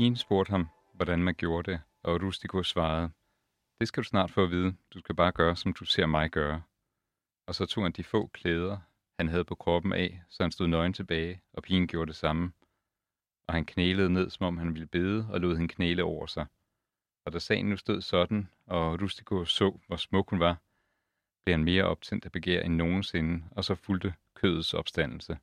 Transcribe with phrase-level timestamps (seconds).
[0.00, 3.10] Pigen spurgte ham, hvordan man gjorde det, og Rustico svarede,
[3.80, 4.76] det skal du snart få at vide.
[4.94, 6.62] Du skal bare gøre, som du ser mig gøre.
[7.46, 8.78] Og så tog han de få klæder,
[9.18, 12.52] han havde på kroppen af, så han stod nøgen tilbage, og pigen gjorde det samme.
[13.46, 16.46] Og han knælede ned, som om han ville bede, og lod hende knæle over sig.
[17.24, 20.56] Og da sagen nu stod sådan, og Rustico så, hvor smuk hun var,
[21.44, 25.38] blev han mere optændt af begær end nogensinde, og så fulgte kødets opstandelse.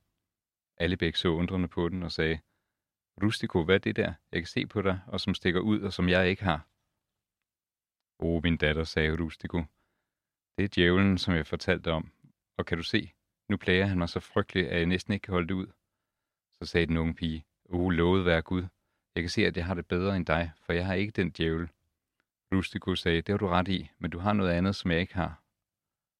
[0.77, 2.39] Allebæk så undrende på den og sagde,
[3.23, 5.93] Rustico, hvad er det der, jeg kan se på dig, og som stikker ud, og
[5.93, 6.67] som jeg ikke har?
[8.19, 9.63] Åh, oh, min datter, sagde Rustico.
[10.57, 12.11] Det er djævlen, som jeg fortalte om,
[12.57, 13.13] og kan du se,
[13.49, 15.67] nu plager han mig så frygteligt, at jeg næsten ikke kan holde det ud.
[16.53, 18.67] Så sagde den unge pige, Åh, oh, lovet være Gud.
[19.15, 21.29] Jeg kan se, at jeg har det bedre end dig, for jeg har ikke den
[21.29, 21.69] djævel.
[22.53, 25.15] Rustico sagde, det har du ret i, men du har noget andet, som jeg ikke
[25.15, 25.43] har.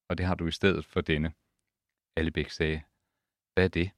[0.10, 1.34] Og det har du i stedet for denne.
[2.16, 2.82] Allebæk sagde,
[3.54, 3.92] hvad er det?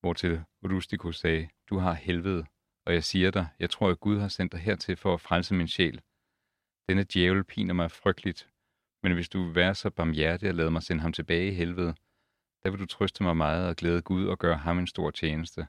[0.00, 2.46] Hvortil Rustico sagde, du har helvede,
[2.86, 5.54] og jeg siger dig, jeg tror, at Gud har sendt dig hertil for at frelse
[5.54, 6.02] min sjæl.
[6.88, 8.50] Denne djævel piner mig frygteligt,
[9.02, 11.94] men hvis du vil være så barmhjertig og lade mig sende ham tilbage i helvede,
[12.62, 15.66] der vil du trøste mig meget og glæde Gud og gøre ham en stor tjeneste.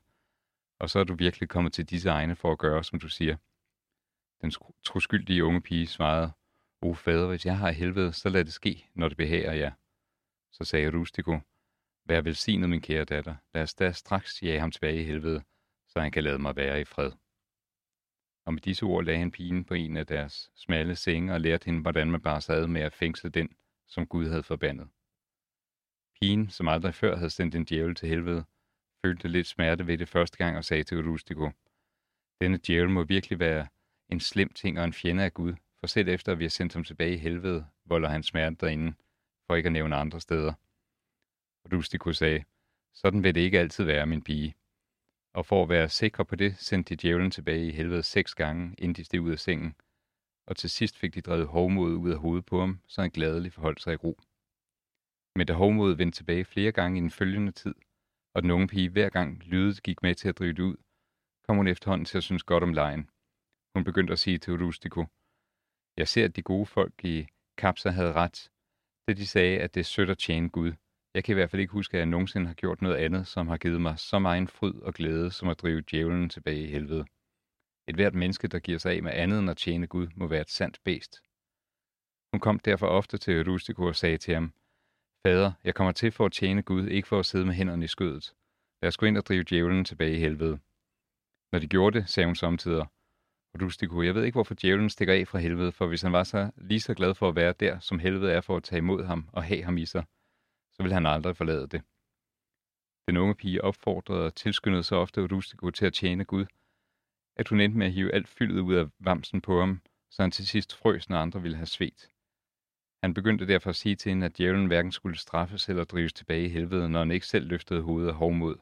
[0.80, 3.38] Og så er du virkelig kommet til disse egne for at gøre, som du siger.
[4.41, 4.52] Den
[4.83, 6.31] troskyldige unge pige svarede,
[6.81, 9.71] O fader, hvis jeg har helvede, så lad det ske, når det behager jer.
[10.52, 11.39] Så sagde Rustico,
[12.09, 13.35] Vær velsignet, min kære datter.
[13.53, 15.43] Lad os da straks jage ham tilbage i helvede,
[15.88, 17.11] så han kan lade mig være i fred.
[18.45, 21.65] Og med disse ord lagde han pigen på en af deres smalle senge og lærte
[21.65, 23.49] hende, hvordan man bare sad med at fængsle den,
[23.87, 24.87] som Gud havde forbandet.
[26.19, 28.43] Pigen, som aldrig før havde sendt en djævel til helvede,
[29.05, 31.52] følte lidt smerte ved det første gang og sagde til Rustico,
[32.41, 33.67] Denne djævel må virkelig være
[34.09, 36.73] en slem ting og en fjende af Gud, for selv efter at vi har sendt
[36.73, 38.93] ham tilbage i helvede, volder han smerte derinde,
[39.48, 40.53] for ikke at nævne andre steder.
[41.73, 42.43] Rustico sagde,
[42.93, 44.55] sådan vil det ikke altid være, min pige.
[45.33, 48.75] Og for at være sikre på det, sendte de djævlen tilbage i helvede seks gange,
[48.77, 49.75] inden de steg ud af sengen,
[50.48, 53.53] og til sidst fik de drevet hovmodet ud af hovedet på ham, så han gladeligt
[53.53, 54.19] forholdt sig i ro.
[55.36, 57.75] Men da hovmodet vendte tilbage flere gange i den følgende tid,
[58.33, 60.77] og den unge pige hver gang lydet gik med til at drive det ud,
[61.48, 63.09] kom hun efterhånden til at synes godt om lejen.
[63.75, 65.05] Hun begyndte at sige til Rustico,
[65.98, 67.27] Jeg ser, at de gode folk i
[67.58, 68.52] Kapsa havde ret,
[69.08, 70.73] da de sagde, at det er sødt at tjene Gud.
[71.14, 73.47] Jeg kan i hvert fald ikke huske, at jeg nogensinde har gjort noget andet, som
[73.47, 77.05] har givet mig så meget fryd og glæde, som at drive djævlen tilbage i helvede.
[77.87, 80.42] Et hvert menneske, der giver sig af med andet end at tjene Gud, må være
[80.42, 81.21] et sandt bæst.
[82.33, 84.53] Hun kom derfor ofte til Rustico og sagde til ham,
[85.25, 87.87] Fader, jeg kommer til for at tjene Gud, ikke for at sidde med hænderne i
[87.87, 88.36] skødet.
[88.81, 90.59] Lad os gå ind og drive djævlen tilbage i helvede.
[91.52, 92.86] Når de gjorde det, sagde hun samtidig,
[93.61, 96.52] Rustico, jeg ved ikke, hvorfor djævlen stikker af fra helvede, for hvis han var så
[96.58, 99.30] lige så glad for at være der, som helvede er for at tage imod ham
[99.33, 100.03] og have ham i sig,
[100.80, 101.82] så ville han aldrig forlade det.
[103.08, 106.45] Den unge pige opfordrede og tilskyndede så ofte Rustico til at tjene Gud,
[107.36, 109.82] at hun endte med at hive alt fyldet ud af vamsen på ham,
[110.12, 112.10] så han til sidst frøs, når andre ville have svedt.
[113.04, 116.45] Han begyndte derfor at sige til hende, at djævlen hverken skulle straffes eller drives tilbage
[116.45, 118.56] i helvede, når han ikke selv løftede hovedet af hovmod.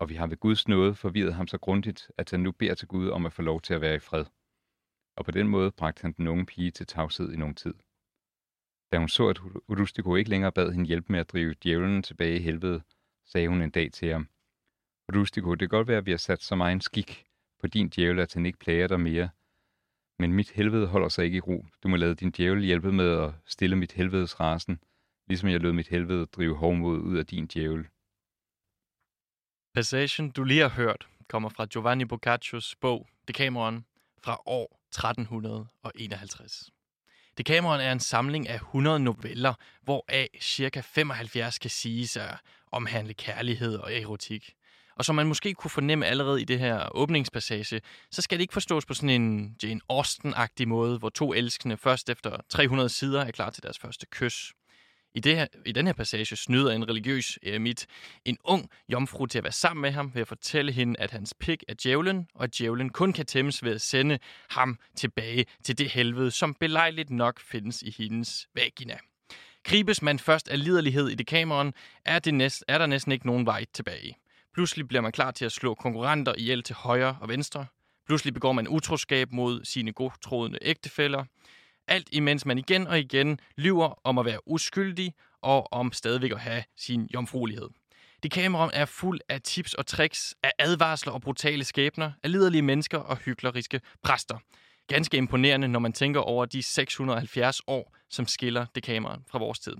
[0.00, 2.88] Og vi har ved Guds nåde forvirret ham så grundigt, at han nu beder til
[2.88, 4.24] Gud om at få lov til at være i fred.
[5.16, 7.74] Og på den måde bragte han den unge pige til tavshed i nogen tid.
[8.92, 9.40] Da hun så, at
[9.80, 12.82] Rustico ikke længere bad hende hjælpe med at drive djævlen tilbage i helvede,
[13.24, 14.28] sagde hun en dag til ham,
[15.16, 17.24] Rustico, det kan godt være, at vi har sat så meget en skik
[17.60, 19.28] på din djævel, at han ikke plager dig mere.
[20.18, 21.66] Men mit helvede holder sig ikke i ro.
[21.82, 24.80] Du må lade din djævel hjælpe med at stille mit helvedes rasen,
[25.26, 27.88] ligesom jeg lod mit helvede drive hovmod ud af din djævel.
[29.74, 33.84] Passagen, du lige har hørt, kommer fra Giovanni Boccaccios bog Decameron
[34.18, 36.70] fra år 1351.
[37.38, 40.80] Dekameron er en samling af 100 noveller, hvoraf ca.
[40.80, 42.30] 75 kan siges at
[42.72, 44.54] omhandle kærlighed og erotik.
[44.96, 47.80] Og som man måske kunne fornemme allerede i det her åbningspassage,
[48.10, 52.08] så skal det ikke forstås på sådan en Jane Austen-agtig måde, hvor to elskende først
[52.08, 54.52] efter 300 sider er klar til deres første kys.
[55.14, 57.86] I, det her, I den her passage snyder en religiøs øh, eremit
[58.24, 61.34] en ung jomfru til at være sammen med ham ved at fortælle hende, at hans
[61.40, 64.18] pik er djævlen, og at djævlen kun kan tæmmes ved at sende
[64.50, 68.98] ham tilbage til det helvede, som belejligt nok findes i hendes vagina.
[69.64, 71.74] Kribes man først af liderlighed i det kameraen,
[72.04, 74.16] er, det næst, er der næsten ikke nogen vej tilbage.
[74.54, 77.66] Pludselig bliver man klar til at slå konkurrenter ihjel til højre og venstre.
[78.06, 81.24] Pludselig begår man utroskab mod sine godtroende ægtefæller.
[81.90, 86.40] Alt imens man igen og igen lyver om at være uskyldig og om stadigvæk at
[86.40, 87.68] have sin jomfruelighed.
[88.22, 92.98] Decameron er fuld af tips og tricks, af advarsler og brutale skæbner, af liderlige mennesker
[92.98, 94.38] og hykleriske præster.
[94.86, 99.74] Ganske imponerende, når man tænker over de 670 år, som skiller Decameron fra vores tid.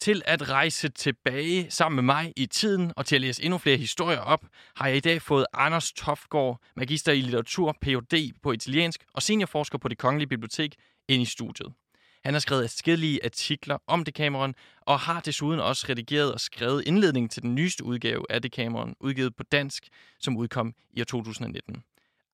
[0.00, 3.76] Til at rejse tilbage sammen med mig i tiden og til at læse endnu flere
[3.76, 4.46] historier op,
[4.76, 8.32] har jeg i dag fået Anders Tofgaard, magister i litteratur, Ph.D.
[8.42, 10.74] på italiensk og seniorforsker på det Kongelige Bibliotek,
[11.08, 11.72] ind i studiet.
[12.24, 17.28] Han har skrevet forskellige artikler om Decameron, og har desuden også redigeret og skrevet indledningen
[17.28, 19.88] til den nyeste udgave af Decameron, udgivet på dansk,
[20.18, 21.82] som udkom i år 2019.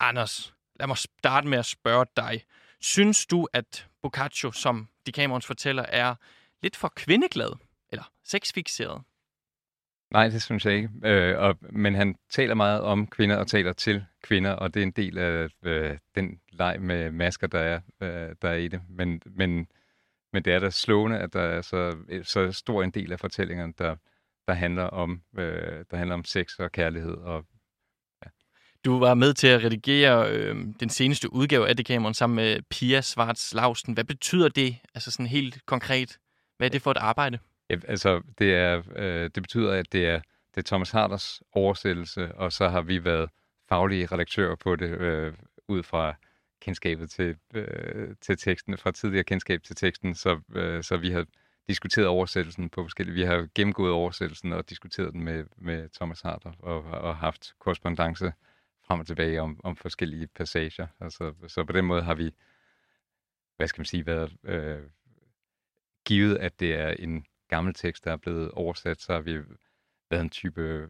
[0.00, 2.44] Anders, lad mig starte med at spørge dig.
[2.80, 6.14] Synes du, at Boccaccio, som Decamerons fortæller, er
[6.62, 7.52] lidt for kvindeglad
[7.90, 9.02] eller sexfixeret?
[10.12, 10.88] Nej, det synes jeg ikke.
[11.04, 14.86] Øh, og, men han taler meget om kvinder og taler til kvinder, og det er
[14.86, 18.80] en del af øh, den leg med masker, der er, øh, der er i det.
[18.88, 19.66] Men, men,
[20.32, 23.20] men det er da slående, at der er så, øh, så stor en del af
[23.20, 23.96] fortællingerne, der,
[24.48, 27.14] der, handler om, øh, der handler om sex og kærlighed.
[27.14, 27.44] Og,
[28.24, 28.30] ja.
[28.84, 33.00] Du var med til at redigere øh, den seneste udgave af Dekameron sammen med Pia
[33.00, 33.94] Svarts Lausten.
[33.94, 36.18] Hvad betyder det, altså sådan helt konkret?
[36.56, 37.38] Hvad er det for et arbejde?
[37.72, 40.20] Ja, altså, det, er, øh, det betyder, at det er,
[40.54, 43.30] det er Thomas Harders oversættelse, og så har vi været
[43.68, 45.32] faglige redaktører på det, øh,
[45.68, 46.14] ud fra
[46.60, 51.26] kendskabet til, øh, til teksten, fra tidligere kendskab til teksten, så, øh, så vi har
[51.68, 53.14] diskuteret oversættelsen på forskellige...
[53.14, 58.32] Vi har gennemgået oversættelsen og diskuteret den med, med Thomas Harder og, og haft korrespondence
[58.86, 60.86] frem og tilbage om, om forskellige passager.
[61.00, 62.34] Altså, så på den måde har vi,
[63.56, 64.36] hvad skal man sige, været...
[64.44, 64.82] Øh,
[66.04, 69.38] givet, at det er en gammel tekst, der er blevet oversat, så har vi
[70.10, 70.88] været en type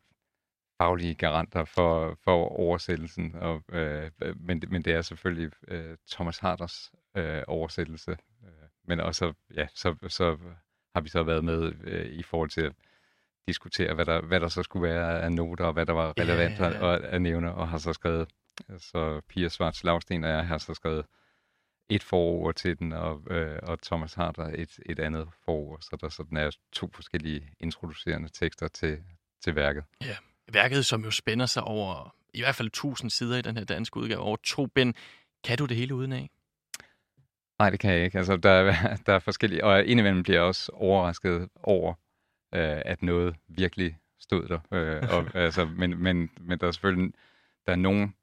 [0.78, 3.34] faglige garanter for, for oversættelsen.
[3.34, 8.10] Og, øh, men, men det er selvfølgelig øh, Thomas Harders øh, oversættelse.
[8.44, 10.36] Øh, men også, ja, så, så
[10.94, 12.72] har vi så været med øh, i forhold til at
[13.46, 16.58] diskutere, hvad der, hvad der så skulle være af noter, og hvad der var relevant
[16.58, 16.82] yeah.
[16.82, 18.28] at, at, at nævne, og har så skrevet,
[18.78, 21.06] så Pia Svarts Lavsten og jeg har så skrevet
[21.94, 25.96] et forord til den, og, øh, og Thomas har der et, et andet forord, så
[26.00, 28.98] der sådan er to forskellige introducerende tekster til,
[29.44, 29.84] til værket.
[30.00, 30.16] Ja,
[30.52, 33.96] værket som jo spænder sig over i hvert fald 1000 sider i den her danske
[33.96, 34.94] udgave, over to bind.
[35.44, 36.30] Kan du det hele uden af?
[37.58, 38.18] Nej, det kan jeg ikke.
[38.18, 41.94] Altså, der, er, der er forskellige, og indimellem bliver jeg også overrasket over,
[42.54, 44.58] øh, at noget virkelig stod der.
[44.72, 47.12] Øh, og, altså, men, men, men der er selvfølgelig
[47.66, 48.14] der er nogen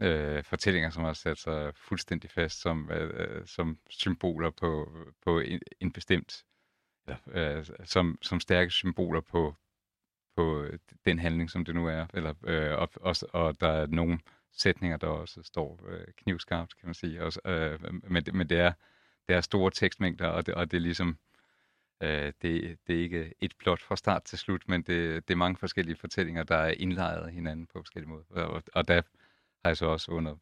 [0.00, 4.92] øh, fortællinger, som har sat sig fuldstændig fast som, øh, som symboler på,
[5.24, 6.44] på en, en bestemt,
[7.30, 9.54] øh, som, som stærke symboler på,
[10.36, 12.06] på øh, den handling, som det nu er.
[12.14, 14.18] Eller, øh, og, også, og der er nogle
[14.52, 17.22] sætninger, der også står øh, knivskarpt, kan man sige.
[17.22, 18.72] Også, øh, men, men det er,
[19.28, 21.18] det er store tekstmængder, og det, og det er ligesom,
[22.02, 25.38] øh, det, det er ikke et plot fra start til slut, men det, det er
[25.38, 28.24] mange forskellige fortællinger, der er indlejret hinanden på forskellige måder.
[28.44, 29.02] Og, og der
[29.64, 30.34] har jeg så også under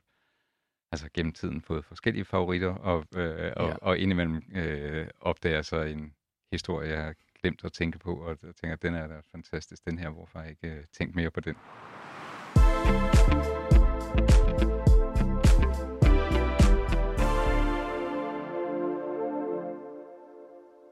[0.93, 3.75] altså gennem tiden fået forskellige favoritter, og, øh, og, ja.
[3.83, 6.15] og indimellem øh, opdager så en
[6.53, 9.99] historie, jeg har glemt at tænke på, og jeg tænker, den er da fantastisk, den
[9.99, 11.57] her, hvorfor har jeg ikke øh, tænkt mere på den?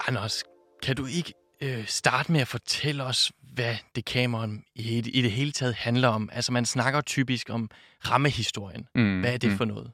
[0.09, 0.44] Anders,
[0.82, 5.52] kan du ikke øh, starte med at fortælle os, hvad Decameron i, i det hele
[5.52, 6.30] taget handler om?
[6.33, 7.71] Altså, man snakker typisk om
[8.11, 8.88] rammehistorien.
[8.94, 9.56] Mm, hvad er det mm.
[9.56, 9.92] for noget?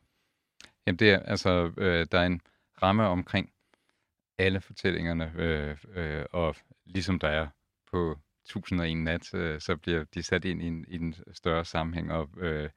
[0.86, 2.40] Jamen, det er, altså, øh, der er en
[2.82, 3.50] ramme omkring
[4.38, 7.46] alle fortællingerne, øh, øh, og ligesom der er
[7.90, 12.12] på 1001 nat, øh, så bliver de sat ind i en, i en større sammenhæng,
[12.12, 12.70] og, øh,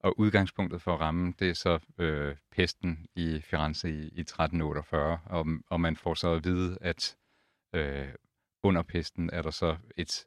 [0.00, 5.46] og udgangspunktet for rammen, det er så øh, pesten i Firenze i, i 1348, og,
[5.70, 7.16] og man får så at vide, at
[7.72, 8.08] øh,
[8.64, 10.26] under pesten er der så et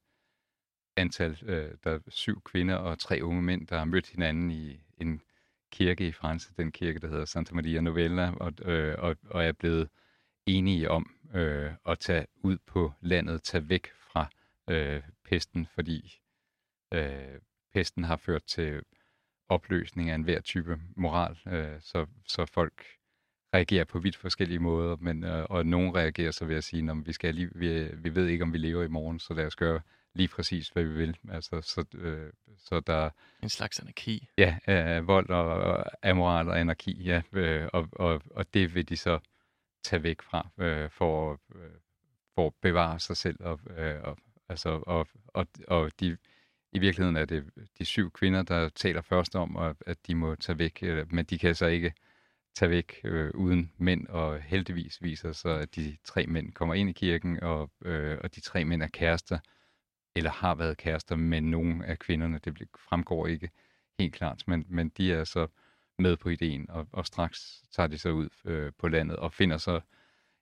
[0.96, 4.82] antal, øh, der er syv kvinder og tre unge mænd, der har mødt hinanden i
[4.98, 5.22] en
[5.72, 9.51] kirke i Frankrig, den kirke, der hedder Santa Maria Novella, og, øh, og, og er
[9.51, 9.89] blevet
[10.46, 14.29] enige om øh, at tage ud på landet, tage væk fra
[14.70, 16.20] øh, pesten, fordi
[16.94, 17.39] øh,
[17.74, 18.82] pesten har ført til
[19.50, 22.86] opløsning af enhver type moral, øh, så, så folk
[23.53, 27.07] reagerer på vidt forskellige måder, men, øh, og nogen reagerer så ved at sige, at
[27.07, 29.55] vi, skal lige, vi, vi ved ikke, om vi lever i morgen, så lad os
[29.55, 29.81] gøre
[30.13, 31.17] lige præcis, hvad vi vil.
[31.29, 33.09] Altså, så, øh, så der
[33.43, 34.27] En slags anarki.
[34.37, 38.89] Ja, øh, vold og, og amoral og anarki, ja, øh, og, og, og det vil
[38.89, 39.19] de så
[39.83, 41.61] tage væk fra, øh, for, øh,
[42.35, 44.17] for at bevare sig selv, og, øh, og,
[44.49, 46.17] altså, og, og, og de,
[46.71, 47.49] i virkeligheden er det
[47.79, 51.39] de syv kvinder, der taler først om, at de må tage væk, øh, men de
[51.39, 51.93] kan så ikke
[52.57, 56.89] tage væk øh, uden mænd, og heldigvis viser sig, at de tre mænd kommer ind
[56.89, 59.39] i kirken, og, øh, og de tre mænd er kærester,
[60.15, 62.39] eller har været kærester med nogle af kvinderne.
[62.39, 63.49] Det fremgår ikke
[63.99, 65.47] helt klart, men, men de er så
[65.99, 69.57] med på ideen, og, og straks tager de så ud øh, på landet og finder
[69.57, 69.81] så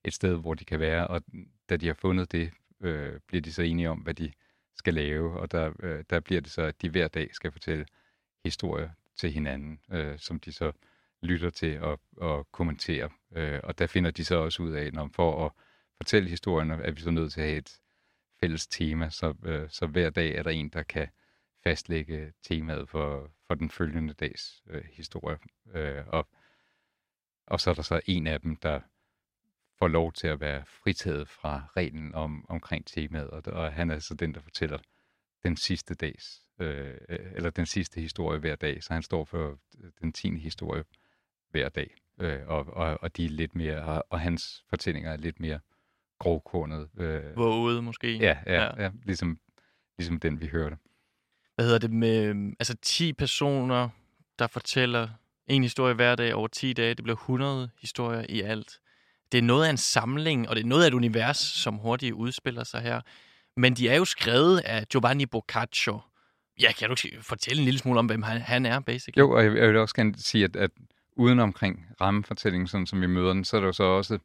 [0.06, 1.22] et sted, hvor de kan være, og
[1.70, 4.32] da de har fundet det, øh, bliver de så enige om, hvad de
[4.76, 7.86] skal lave, og der, øh, der bliver det så, at de hver dag skal fortælle
[8.46, 10.72] historier til hinanden, øh, som de så
[11.26, 13.10] lytter til og, og kommenterer.
[13.36, 15.52] Øh, og der finder de så også ud af, når for at
[15.98, 17.80] fortælle historien, er vi så nødt til at have et
[18.40, 21.08] fælles tema, så, øh, så hver dag er der en, der kan
[21.64, 25.38] fastlægge temaet for, for den følgende dags øh, historie.
[25.74, 26.28] Øh, og,
[27.48, 28.80] og så er der så en af dem, der
[29.80, 34.00] får lov til at være fritaget fra reglen om, omkring temaet, og, og han er
[34.00, 34.78] så den, der fortæller
[35.44, 39.60] den sidste dags, øh, eller den sidste historie hver dag, så han står for
[40.02, 40.84] den tiende historie
[41.56, 45.18] hver dag, øh, og, og, og de er lidt mere, og, og hans fortællinger er
[45.18, 45.60] lidt mere
[46.20, 46.90] grovkornet.
[46.98, 48.18] Øh, Våget måske?
[48.18, 48.84] Ja, ja, ja.
[48.84, 49.38] ja ligesom,
[49.98, 50.78] ligesom den, vi hørte.
[51.56, 53.90] Hvad hedder det med, altså 10 personer,
[54.40, 55.10] der fortæller
[55.48, 58.80] en historie hver dag over 10 dage, det bliver 100 historier i alt.
[59.32, 62.14] Det er noget af en samling, og det er noget af et univers, som hurtigt
[62.14, 63.02] udspiller sig her.
[63.58, 66.00] Men de er jo skrevet af Giovanni Boccaccio.
[66.62, 69.20] Ja, kan du fortælle en lille smule om, hvem han, han er, basically?
[69.20, 70.72] Jo, og jeg, jeg vil også gerne sige, at, at
[71.16, 74.20] uden omkring rammefortællingen, sådan som vi møder den, så er der jo så også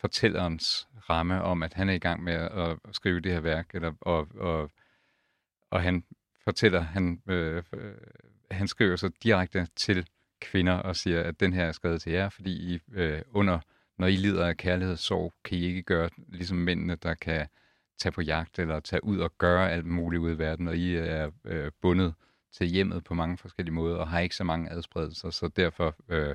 [0.00, 3.74] fortællerens ramme om, at han er i gang med at, at skrive det her værk,
[3.74, 4.70] eller, og, og,
[5.70, 6.04] og han
[6.44, 7.94] fortæller, han, øh, øh
[8.50, 10.06] han skriver så direkte til
[10.40, 13.58] kvinder og siger, at den her er skrevet til jer, fordi I øh, under,
[13.98, 17.46] når I lider af kærlighedssorg, kan I ikke gøre ligesom mændene, der kan
[17.98, 20.96] tage på jagt eller tage ud og gøre alt muligt ud i verden, og I
[20.96, 22.14] er øh, bundet
[22.52, 26.34] til hjemmet på mange forskellige måder, og har ikke så mange adspredelser, så derfor øh,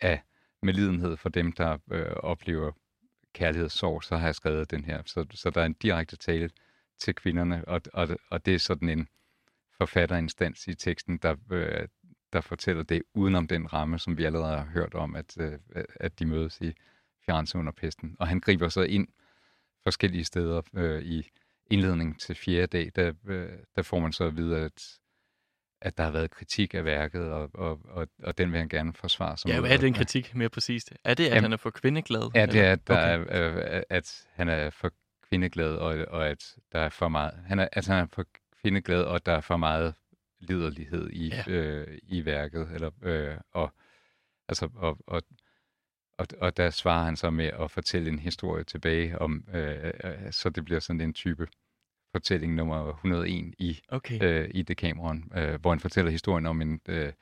[0.00, 0.18] er
[0.62, 2.72] med lidenhed for dem, der øh, oplever
[3.32, 5.02] kærlighedssorg, så har jeg skrevet den her.
[5.06, 6.50] Så, så der er en direkte tale
[6.98, 9.08] til kvinderne, og, og, og det er sådan en
[9.78, 11.88] forfatterinstans i teksten, der, øh,
[12.32, 15.58] der fortæller det udenom den ramme, som vi allerede har hørt om, at, øh,
[16.00, 16.72] at de mødes i
[17.26, 18.16] Firenze under pesten.
[18.18, 19.08] Og han griber så ind
[19.82, 21.30] forskellige steder øh, i
[21.70, 24.98] indledningen til fjerde dag, der, øh, der får man så at vide, at
[25.80, 28.92] at der har været kritik af værket, og, og, og, og den vil han gerne
[28.92, 29.36] forsvare.
[29.36, 30.92] Som ja, hvad er den kritik mere præcist?
[31.04, 32.30] Er det, at Jamen, han er for kvindeglad?
[32.34, 33.26] Ja, det er, at, der okay.
[33.28, 34.92] er, at han er for
[35.28, 37.32] kvindeglad, og, og at der er for meget...
[37.46, 38.24] Han er, altså, han er for
[38.62, 39.94] kvindeglad, og der er for meget
[40.40, 41.52] liderlighed i, ja.
[41.52, 42.68] øh, i værket.
[42.74, 43.72] Eller, øh, og,
[44.48, 45.22] altså, og, og,
[46.18, 50.32] og, og der svarer han så med at fortælle en historie tilbage om, øh, øh,
[50.32, 51.46] så det bliver sådan en type
[52.18, 54.22] fortælling nummer 101 i, okay.
[54.22, 57.12] øh, i Decameron, øh, hvor han fortæller historien om en, øh,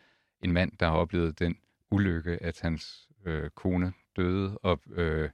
[0.43, 1.57] en mand, der har oplevet den
[1.91, 5.31] ulykke, at hans øh, kone døde, og, øh,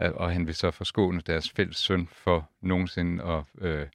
[0.00, 3.86] og han vil så forskåne deres fælles søn for nogensinde at øh,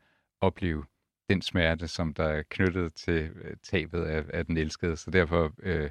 [0.42, 0.86] opleve
[1.30, 4.98] den smerte, som der er knyttet til øh, tabet af, af den elskede.
[4.98, 5.90] Så derfor øh,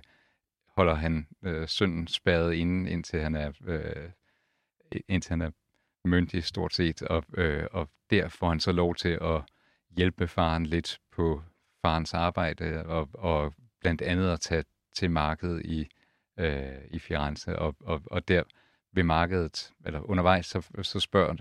[0.77, 4.11] holder han øh, sønnen spærret inde, indtil han er, øh,
[5.09, 5.51] indtil han er
[6.07, 9.43] myndig stort set, og, øh, og der får han så lov til at
[9.97, 11.43] hjælpe faren lidt på
[11.83, 15.89] farens arbejde, og, og blandt andet at tage til markedet i,
[16.39, 18.43] øh, i Firenze, og, og, og der
[18.93, 21.35] ved markedet, eller undervejs, så, så spørger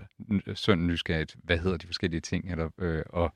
[0.54, 3.32] sønnen nysgerrigt, hvad hedder de forskellige ting, eller, øh, og,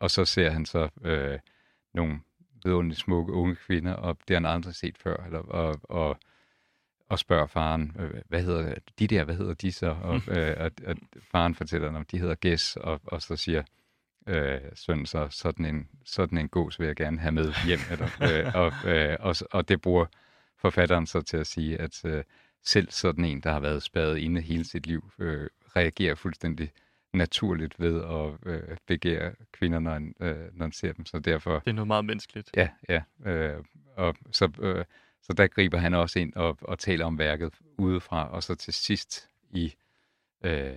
[0.00, 1.38] og så ser han så øh,
[1.94, 2.20] nogle
[2.64, 6.18] vidunderligt smukke unge kvinder, og det har han aldrig set før, eller, og, og
[7.10, 9.96] og spørger faren, øh, hvad hedder de der, hvad hedder de så?
[10.02, 13.62] Og, øh, og, og faren fortæller, at de hedder Gæs, og, og så siger
[14.26, 17.78] øh, sønnen så, sådan en, sådan en gås vil jeg gerne have med hjem.
[17.90, 20.06] Eller, øh, og, øh, og, og det bruger
[20.56, 22.24] forfatteren så til at sige, at øh,
[22.64, 26.70] selv sådan en, der har været spadet inde hele sit liv, øh, reagerer fuldstændig
[27.12, 31.06] naturligt ved at øh, begære kvinder, når han, øh, når han ser dem.
[31.06, 31.58] Så derfor...
[31.58, 32.50] Det er noget meget menneskeligt.
[32.56, 33.02] Ja, ja.
[33.30, 33.64] Øh,
[33.96, 34.50] og så...
[34.60, 34.84] Øh,
[35.22, 38.72] så der griber han også ind og, og taler om værket udefra, og så til
[38.72, 39.74] sidst i
[40.44, 40.76] øh,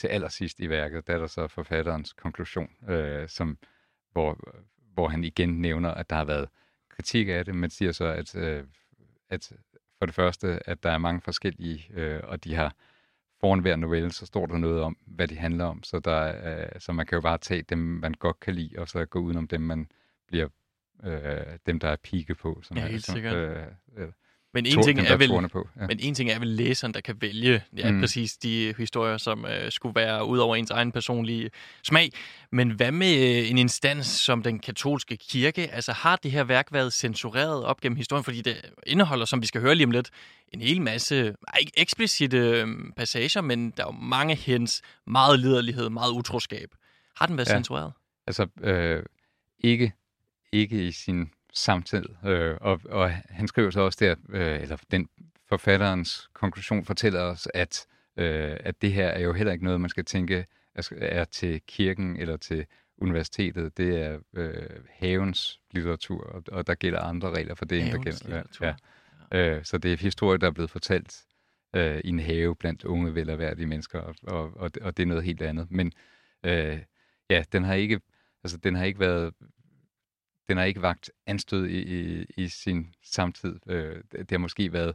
[0.00, 3.58] til allersidst i værket, der er der så forfatterens konklusion, øh, som,
[4.12, 4.38] hvor,
[4.94, 6.48] hvor han igen nævner, at der har været
[6.88, 8.64] kritik af det, men siger så, at, øh,
[9.30, 9.52] at
[9.98, 12.74] for det første, at der er mange forskellige, øh, og de har
[13.40, 16.20] foran hver novelle, så står der noget om, hvad de handler om, så, der,
[16.52, 19.18] øh, så man kan jo bare tage dem, man godt kan lide, og så gå
[19.18, 19.90] udenom dem, man
[20.26, 20.48] bliver
[21.04, 22.60] øh, dem, der er pike på.
[22.62, 23.36] Som ja, helt er, sikkert.
[23.36, 23.56] Øh,
[23.96, 24.08] øh,
[24.54, 25.68] men en, ting er vel, på.
[25.80, 25.86] Ja.
[25.86, 28.00] men en ting er vel læseren, der kan vælge ja, mm.
[28.00, 31.50] præcis de historier, som øh, skulle være ud over ens egen personlige
[31.82, 32.12] smag.
[32.52, 35.70] Men hvad med øh, en instans som den katolske kirke?
[35.72, 38.24] Altså har det her værk været censureret op gennem historien?
[38.24, 40.10] Fordi det indeholder, som vi skal høre lige om lidt,
[40.48, 45.90] en hel masse, ikke eksplicite øh, passager, men der er jo mange hens, meget liderlighed,
[45.90, 46.68] meget utroskab.
[47.16, 47.54] Har den været ja.
[47.54, 47.92] censureret?
[48.26, 49.02] Altså, øh,
[49.58, 49.92] ikke
[50.52, 52.04] ikke i sin samtid.
[52.26, 55.08] Øh, og, og han skriver så også der, øh, eller den
[55.48, 59.90] forfatterens konklusion fortæller os, at øh, at det her er jo heller ikke noget, man
[59.90, 60.46] skal tænke
[60.92, 62.66] er, til kirken eller til
[62.98, 63.76] universitetet.
[63.76, 67.90] Det er øh, havens litteratur, og, og der gælder andre regler for det, end der
[67.92, 68.36] Havens gælder.
[68.36, 68.66] litteratur.
[69.32, 69.56] Ja.
[69.56, 71.22] Øh, så det er historie, der er blevet fortalt
[71.76, 75.06] øh, i en have blandt unge, velerværdige mennesker, og, og, og, det- og det er
[75.06, 75.70] noget helt andet.
[75.70, 75.92] Men
[76.44, 76.78] øh,
[77.30, 78.00] ja, den har ikke,
[78.44, 79.34] altså, den har ikke været,
[80.50, 83.56] den har ikke vagt anstød i, i, i sin samtid.
[83.66, 84.94] Øh, det har måske været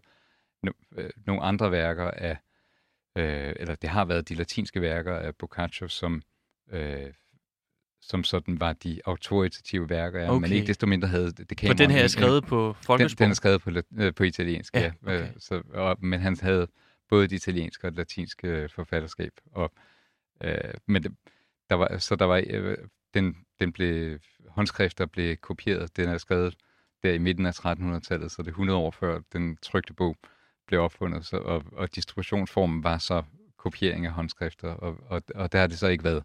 [0.64, 2.38] no, øh, nogle andre værker af,
[3.18, 6.22] øh, eller det har været de latinske værker af Boccaccio, som
[6.72, 7.14] øh,
[8.02, 10.54] som sådan var de autoritative værker, ja, men Okay.
[10.56, 13.20] ikke desto mindre havde det For den her er skrevet på den, folkesprog.
[13.20, 14.86] den er skrevet på, øh, på italiensk, Ja, ja.
[14.86, 15.16] ja.
[15.18, 15.28] okay.
[15.28, 16.68] Øh, så, og, men han havde
[17.10, 19.32] både det italienske og det latinske øh, forfatterskab.
[19.52, 19.72] Og,
[20.44, 21.12] øh, men det,
[21.70, 22.78] der var, så der var, øh,
[23.16, 25.98] den, den blev, håndskrifter blev kopieret.
[25.98, 26.56] Den er skrevet
[27.04, 30.16] der i midten af 1300-tallet, så det er 100 år før den trykte bog
[30.68, 31.26] blev opfundet.
[31.26, 33.24] Så, og, og distributionsformen var så
[33.58, 36.24] kopiering af håndskrifter, og, og, og der har det så ikke været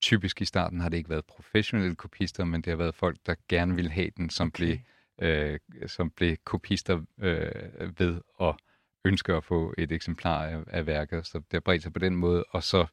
[0.00, 3.34] typisk i starten har det ikke været professionelle kopister, men det har været folk, der
[3.48, 4.56] gerne ville have den, som Okay.
[4.56, 4.78] blev
[5.22, 8.54] øh, som blev kopister øh, ved at
[9.04, 11.26] ønske at få et eksemplar af, af værket.
[11.26, 12.86] Så det har bredt sig på den måde, og så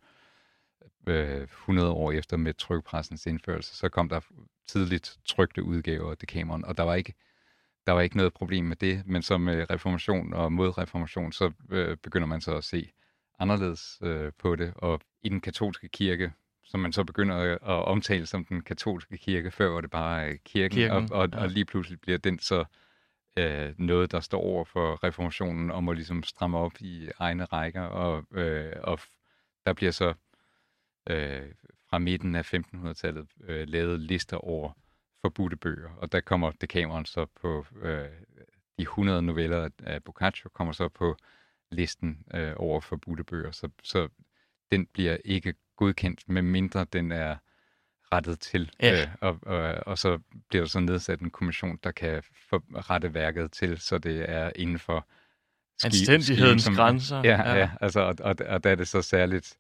[1.08, 4.20] øh, 100 år efter med trykpressens indførelse, så kom der
[4.68, 7.14] tidligt trykte udgaver af Decameron, og der var ikke
[7.88, 11.98] der var ikke noget problem med det, men som med reformation og modreformation, så øh,
[11.98, 12.92] begynder man så at se
[13.40, 16.32] anderledes øh, på det, og i den katolske kirke,
[16.64, 20.38] som man så begynder at, omtale som den katolske kirke, før var det bare øh,
[20.46, 21.42] kirken, Kirken, og, og, ja.
[21.42, 22.66] og lige pludselig bliver den så
[23.38, 27.82] øh, noget, der står over for reformationen, om at ligesom stramme op i egne rækker,
[27.82, 29.00] og, øh, og
[29.66, 30.14] der bliver så
[31.10, 31.42] øh,
[31.90, 34.72] fra midten af 1500-tallet øh, lavet lister over
[35.22, 38.06] forbudte bøger, og der kommer Decameron så på øh,
[38.78, 41.18] de 100 noveller af- Boccaccio, kommer så på
[41.72, 44.08] listen øh, over forbudte bøger, så, så
[44.72, 47.36] den bliver ikke godkendt, medmindre den er
[48.14, 49.02] rettet til, Ja.
[49.02, 52.24] øh, og, og, og så bliver der så nedsat en kommission, der kan
[52.90, 55.08] rette værket til, så det er inden for
[55.86, 57.22] Anstændighedens grænser.
[57.24, 57.56] Ja, ja.
[57.58, 59.58] ja altså, og, og, og der er det så særligt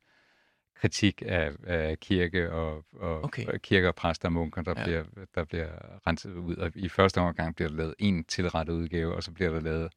[0.82, 3.46] kritik af, af kirke og, og Okay.
[3.64, 4.84] kirke og præster og munker, der, Ja.
[4.84, 5.04] bliver,
[5.36, 5.70] der bliver
[6.08, 6.56] renset ud.
[6.56, 9.94] Og i første omgang bliver der lavet en tilrettet udgave, og så bliver der lavet,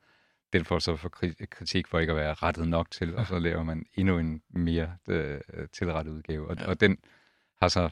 [0.53, 3.39] den får så for kri- kritik for ikke at være rettet nok til, og så
[3.49, 5.41] laver man endnu en mere øh,
[5.73, 6.49] tilrettet udgave.
[6.49, 6.63] Og, Ja.
[6.63, 6.69] ja.
[6.69, 6.99] og den
[7.61, 7.91] har så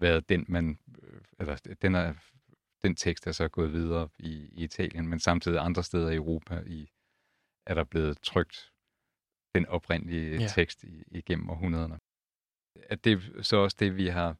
[0.00, 2.14] været den, man, øh, eller den, er,
[2.82, 6.62] den tekst er så gået videre i, i Italien, men samtidig andre steder i Europa
[6.66, 6.90] i,
[7.66, 8.72] er der blevet trygt
[9.58, 10.46] den oprindelige Ja.
[10.46, 11.98] tekst igennem århundrederne.
[12.88, 14.36] At det er så også det, vi har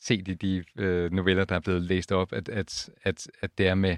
[0.00, 3.68] set i de øh, noveller, der er blevet læst op, at, at, at, at det
[3.68, 3.96] er med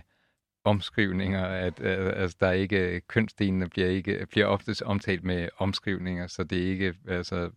[0.65, 6.27] omskrivninger, at øh, altså, der er ikke, kønsdelene bliver, ikke, bliver oftest omtalt med omskrivninger,
[6.27, 7.51] så det er ikke, altså,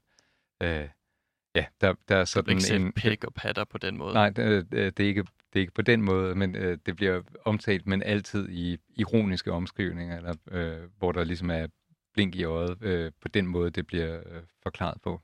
[0.63, 0.87] øh,
[1.55, 2.93] ja, der, der er sådan ikke en...
[2.93, 4.13] pæk og patter på den måde.
[4.13, 5.21] Nej, det, det, det, er ikke,
[5.53, 9.51] det er ikke på den måde, men øh, det bliver omtalt, men altid i ironiske
[9.51, 11.67] omskrivninger, eller, øh, hvor der ligesom er
[12.13, 15.21] blink i øjet øh, på den måde, det bliver øh, forklaret på.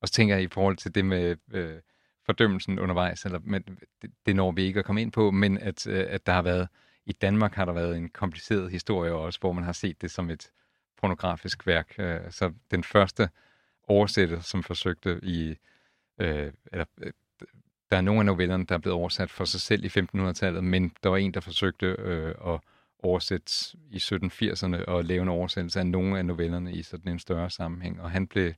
[0.00, 1.78] Og så tænker jeg i forhold til det med øh,
[2.26, 3.62] fordømmelsen undervejs, eller, men
[4.02, 6.42] det, det når vi ikke at komme ind på, men at, øh, at der har
[6.42, 6.68] været,
[7.06, 10.30] i Danmark har der været en kompliceret historie også, hvor man har set det som
[10.30, 10.50] et
[11.00, 11.94] pornografisk værk.
[11.98, 13.28] Øh, så den første
[13.88, 15.56] oversætter, som forsøgte i,
[16.20, 17.12] øh, eller øh,
[17.90, 20.92] der er nogle af novellerne, der er blevet oversat for sig selv i 1500-tallet, men
[21.02, 22.60] der var en, der forsøgte øh, at
[23.02, 23.52] oversætte
[23.90, 28.00] i 1780'erne og lave en oversættelse af nogle af novellerne i sådan en større sammenhæng,
[28.00, 28.52] og han blev,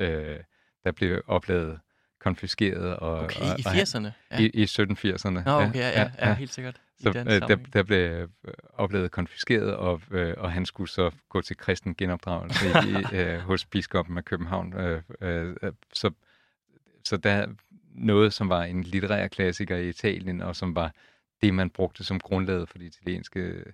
[0.00, 0.36] øh,
[0.84, 1.78] der blev opladet
[2.20, 2.96] konfiskeret.
[2.96, 4.08] Og, Okay, og, i og han- 80'erne?
[4.30, 4.38] Ja.
[4.40, 5.44] I, i 1780'erne.
[5.44, 6.80] Nå, okay, ja, ja, ja, helt sikkert.
[7.00, 8.28] Så øh, der, der blev øh,
[8.74, 13.64] opladet konfiskeret, og, øh, og han skulle så gå til kristen genopdragelse i, øh, hos
[13.66, 14.74] biskoppen af København.
[14.74, 16.10] Øh, øh, øh, så,
[17.04, 17.46] så der er
[17.94, 20.92] noget, som var en litterær klassiker i Italien, og som var
[21.42, 23.64] det, man brugte som grundlaget for det italienske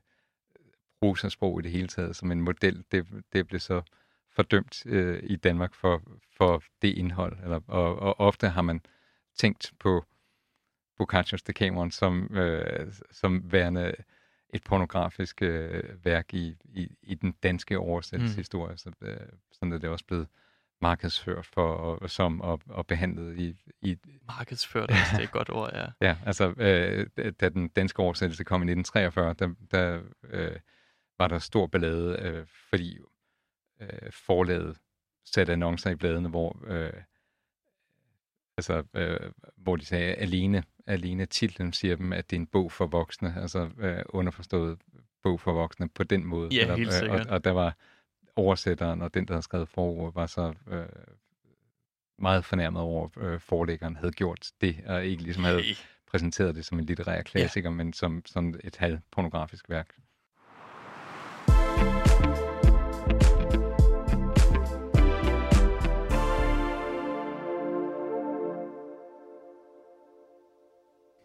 [1.05, 3.83] øh, prosasprog i det hele taget, som en model, det, det blev så
[4.37, 6.03] fordømt øh, i Danmark for,
[6.37, 7.39] for det indhold.
[7.43, 8.81] Eller, og, og ofte har man
[9.39, 10.05] tænkt på
[10.99, 13.95] Boccaccios Decameron som, øh, som værende
[14.51, 18.73] et pornografisk øh, værk i, i, i den danske oversættelseshistorie.
[18.73, 18.79] Mm.
[18.79, 19.17] Så, øh,
[19.53, 20.27] sådan er det også blevet
[20.83, 25.71] markedsført for og, som og, og behandlet i, i Markedsført det er et godt ord,
[25.75, 25.87] ja.
[26.09, 27.07] Ja, altså, øh,
[27.41, 30.57] da den danske oversættelse kom i 1943, der, der øh,
[31.19, 32.99] var der stor ballade, øh, fordi
[33.81, 34.79] øh, forlaget
[35.25, 36.93] satte annoncer i bladene, hvor, øh,
[38.57, 42.73] altså, øh, hvor de sagde, alene, alene titlen siger dem, at det er en bog
[42.73, 44.79] for voksne, altså øh, underforstået
[45.23, 46.49] bog for voksne på den måde.
[46.55, 47.27] Ja, helt øh, sikkert.
[47.27, 47.77] og, og der var
[48.37, 50.87] oversætteren og den, der havde skrevet forord, var så øh,
[52.19, 55.63] meget fornærmet over, at øh, forlæggeren havde gjort det, og ikke ligesom havde
[56.07, 57.75] præsenteret det som en litterær klassiker, ja.
[57.75, 59.95] men som, som et halvt pornografisk værk.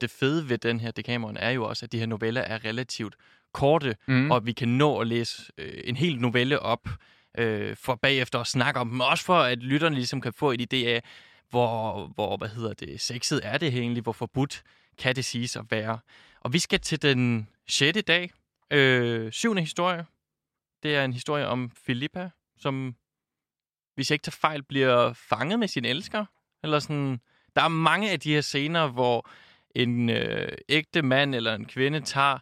[0.01, 3.15] Det fede ved den her Decameron er jo også, at de her noveller er relativt
[3.53, 4.31] korte, Mm.
[4.31, 6.89] og vi kan nå at læse øh, en hel novelle op,
[7.38, 10.73] øh, for bagefter at snakke om dem, også for at lytterne ligesom kan få et
[10.73, 11.03] idé af,
[11.49, 14.63] hvor, hvor hvad hedder det, sexet er det egentlig, hvor forbudt
[14.97, 15.99] kan det siges at være.
[16.41, 18.31] Og vi skal til den sjette dag,
[18.71, 20.05] øh, syvende historie.
[20.83, 22.95] Det er en historie om Filippa, som,
[23.95, 26.25] hvis jeg ikke tager fejl, bliver fanget med sin elsker.
[26.63, 27.19] Eller sådan,
[27.55, 29.29] der er mange af de her scener, hvor
[29.75, 32.39] en øh, ægte mand eller en kvinde tager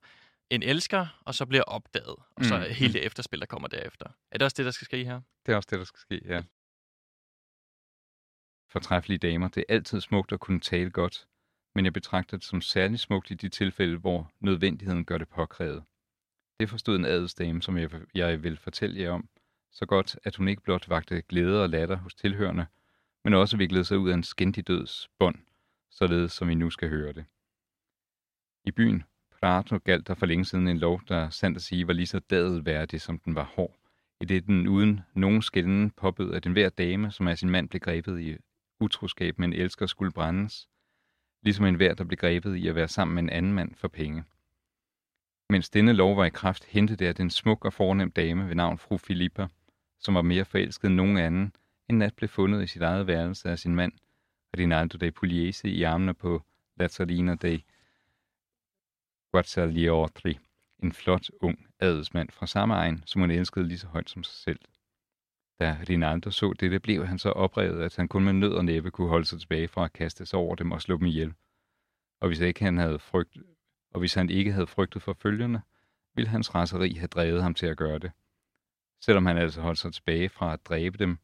[0.50, 2.16] en elsker, og så bliver opdaget.
[2.36, 2.70] Og så Mm, mm.
[2.70, 4.06] hele det efterspil, der kommer derefter.
[4.32, 5.22] Er det også det, der skal ske her?
[5.46, 6.44] Det er også det, der skal ske, ja.
[8.72, 11.28] Fortræffelige damer, det er altid smukt at kunne tale godt,
[11.76, 15.84] men jeg betragter det som særligt smukt i de tilfælde, hvor nødvendigheden gør det påkrævet.
[16.60, 19.30] Det forstod en adelsdame, som jeg, jeg vil fortælle jer om,
[19.72, 22.66] så godt, at hun ikke blot vagte glæde og latter hos tilhørende,
[23.24, 25.36] men også viklede sig ud af en skændig døds bånd,
[25.90, 27.26] således som vi nu skal høre det.
[28.66, 29.04] I byen
[29.42, 32.20] Prato galt der for længe siden en lov, der sandt at sige var lige så
[32.20, 33.76] dadelværdig, som den var hård,
[34.22, 37.80] i det den uden nogen skælden påbød, at enhver dame, som af sin mand blev
[37.80, 38.38] grebet i
[38.80, 40.70] utroskab med en elsker, skulle brændes,
[41.44, 44.24] ligesom enhver, der blev grebet i at være sammen med en anden mand for penge.
[45.50, 48.78] Mens denne lov var i kraft, hentede der den smuk og fornem dame ved navn
[48.78, 49.48] fru Filippa,
[50.00, 51.56] som var mere forelsket end nogen anden,
[51.90, 53.94] en nat blev fundet i sit eget værelse af sin mand,
[54.58, 56.44] Rinaldo de Pugliese, i armene på
[56.76, 57.62] Lazzarino de
[59.32, 60.40] Guazzagliotri,
[60.84, 64.36] en flot, ung adelsmand fra samme egen, som hun elskede lige så højt som sig
[64.36, 64.60] selv.
[65.60, 68.92] Da Rinaldo så dette, blev han så oprevet, at han kun med nød og næppe
[68.92, 71.34] kunne holde sig tilbage fra at kaste sig over dem og slå dem ihjel.
[72.22, 73.38] Og hvis, ikke han havde frygt,
[73.94, 75.62] og hvis han ikke havde frygtet for følgerne,
[76.16, 78.12] ville hans raseri have drevet ham til at gøre det.
[79.02, 81.18] Selvom han altså holdt sig tilbage fra at dræbe dem,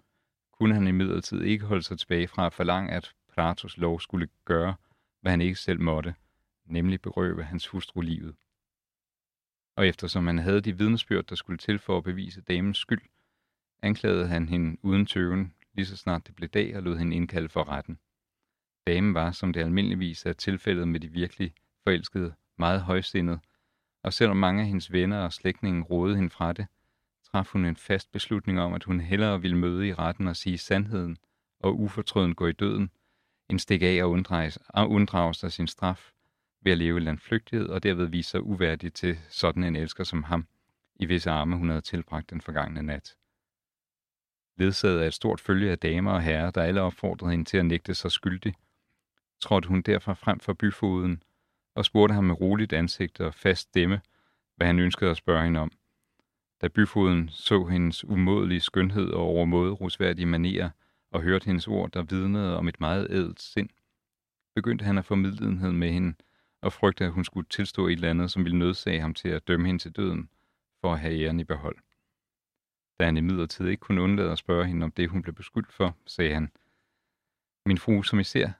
[0.51, 4.75] kunne han imidlertid ikke holde sig tilbage fra at forlange, at Platos lov skulle gøre,
[5.21, 6.15] hvad han ikke selv måtte,
[6.65, 8.35] nemlig berøve hans hustru livet.
[9.75, 13.01] Og eftersom han havde de vidnesbyrd, der skulle til for at bevise damens skyld,
[13.81, 17.49] anklagede han hende uden tøven, lige så snart det blev dag, og lod hende indkalde
[17.49, 17.99] for retten.
[18.87, 23.39] Damen var, som det almindeligvis er tilfældet med de virkelig forelskede, meget højsindet,
[24.03, 26.67] og selvom mange af hendes venner og slægtninge rådede hende fra det,
[27.23, 30.57] traf hun en fast beslutning om, at hun hellere ville møde i retten og sige
[30.57, 31.17] sandheden
[31.59, 32.89] og ufortrøden gå i døden,
[33.53, 36.11] end stikke af og unddrage, og unddrage sig sin straf
[36.61, 40.23] ved at leve i landflygtighed og derved vise sig uværdig til sådan en elsker som
[40.23, 40.47] ham,
[40.95, 43.15] i hvis arme hun havde tilbragt den forgangne nat.
[44.57, 47.65] Ledsaget af et stort følge af damer og herrer, der alle opfordrede hende til at
[47.65, 48.53] nægte sig skyldig,
[49.41, 51.23] trådte hun derfor frem for byfoden
[51.75, 54.01] og spurgte ham med roligt ansigt og fast stemme,
[54.55, 55.71] hvad han ønskede at spørge hende om.
[56.61, 60.69] Da byfoden så hendes umådelige skønhed og overmåde rusværdige manerer,
[61.13, 63.69] og hørte hendes ord, der vidnede om et meget ædelt sind,
[64.55, 66.15] begyndte han at få medlidenhed med hende
[66.61, 69.47] og frygte, at hun skulle tilstå et eller andet, som ville nødsage ham til at
[69.47, 70.29] dømme hende til døden
[70.81, 71.77] for at have æren i behold.
[72.99, 75.97] Da han imidlertid ikke kunne undlade at spørge hende om det, hun blev beskyldt for,
[76.05, 76.51] sagde han,
[77.65, 78.51] Min fru, som I ser,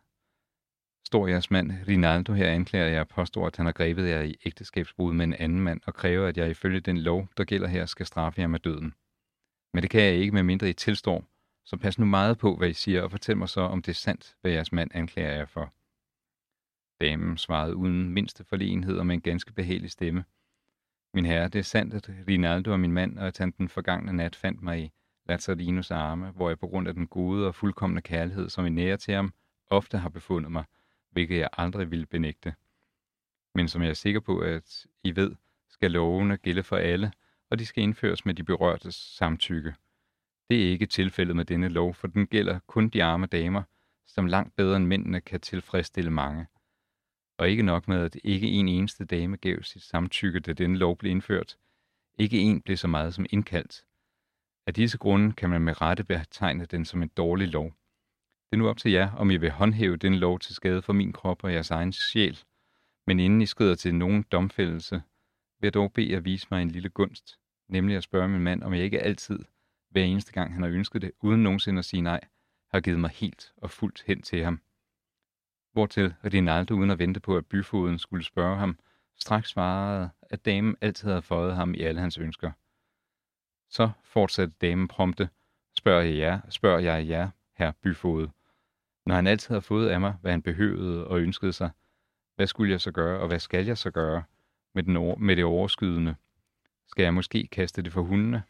[1.06, 4.36] står jeres mand Rinaldo her anklager jeg og påstår, at han har grebet jer i
[4.46, 7.86] ægteskabsbrud med en anden mand og kræver, at jeg ifølge den lov, der gælder her,
[7.86, 8.94] skal straffe jer med døden.
[9.74, 11.26] Men det kan jeg ikke, med mindre I tilstår,
[11.66, 13.96] så pas nu meget på, hvad I siger, og fortæl mig så, om det er
[13.96, 15.74] sandt, hvad jeres mand anklager jer for.
[17.02, 20.26] Damen svarede uden mindste forlegenhed og med en ganske behagelig stemme.
[21.14, 24.14] Min herre, det er sandt, at Rinaldo er min mand, og at han den forgangne
[24.14, 24.92] nat fandt mig i
[25.26, 28.96] Lazzarinos arme, hvor jeg på grund af den gode og fuldkommende kærlighed, som I nærer
[28.96, 29.34] til ham,
[29.70, 30.64] ofte har befundet mig,
[31.12, 32.56] hvilket jeg aldrig ville benægte.
[33.56, 35.36] Men som jeg er sikker på, at I ved,
[35.70, 37.12] skal lovene gælde for alle,
[37.50, 39.76] og de skal indføres med de berørtes samtykke.
[40.54, 43.64] Det er ikke tilfældet med denne lov, for den gælder kun de arme damer,
[44.06, 46.48] som langt bedre end mændene kan tilfredsstille mange.
[47.38, 50.98] Og ikke nok med, at ikke en eneste dame gav sit samtykke, da denne lov
[50.98, 51.58] blev indført.
[52.18, 53.86] Ikke en blev så meget som indkaldt.
[54.68, 57.66] Af disse grunde kan man med rette betegne den som en dårlig lov.
[58.50, 60.94] Det er nu op til jer, om I vil håndhæve den lov til skade for
[60.94, 62.40] min krop og jeres egen sjæl.
[63.08, 64.96] Men inden I skrider til nogen domfældelse,
[65.60, 68.64] vil jeg dog bede jer vise mig en lille gunst, nemlig at spørge min mand,
[68.64, 69.40] om jeg ikke altid,
[69.94, 72.22] hver eneste gang han har ønsket det, uden nogensinde at sige nej,
[72.72, 74.62] har givet mig helt og fuldt hen til ham.
[75.72, 78.80] Hvortil Rinaldo, uden at vente på, at byfoden skulle spørge ham,
[79.20, 82.52] straks svarede, at damen altid havde fået ham i alle hans ønsker.
[83.70, 85.30] Så fortsatte damen prompte,
[85.78, 88.28] spørger jeg jer, spørger jeg jer, herr byfod.
[89.06, 91.70] Når han altid har fået af mig, hvad han behøvede og ønskede sig,
[92.36, 94.24] hvad skulle jeg så gøre, og hvad skal jeg så gøre
[94.74, 96.16] med, den over, med det overskydende?
[96.88, 98.44] Skal jeg måske kaste det for hundene?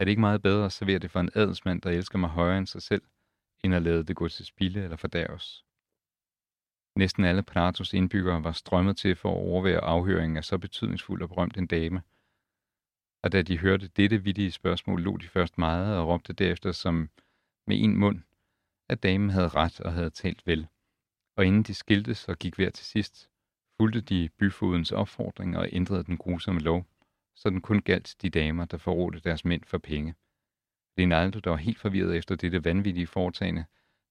[0.00, 2.58] Er det ikke meget bedre at servere det for en adelsmand, der elsker mig højere
[2.58, 3.02] end sig selv,
[3.64, 5.64] end at lade det gå til spilde eller fordærves?
[6.96, 11.28] Næsten alle Pratos indbyggere var strømmet til for at overvære afhøringen af så betydningsfuld og
[11.28, 12.02] berømt en dame.
[13.22, 17.10] Og da de hørte dette vidtige spørgsmål, lå de først meget og råbte derefter som
[17.66, 18.22] med en mund,
[18.88, 20.66] at damen havde ret og havde talt vel.
[21.36, 23.30] Og inden de skiltes og gik hver til sidst,
[23.80, 26.86] fulgte de byfodens opfordring og ændrede den grusomme lov,
[27.40, 30.14] så den kun galt de damer, der forrådte deres mænd for penge.
[30.98, 33.64] Rinaldo, der var helt forvirret efter dette vanvittige foretagende,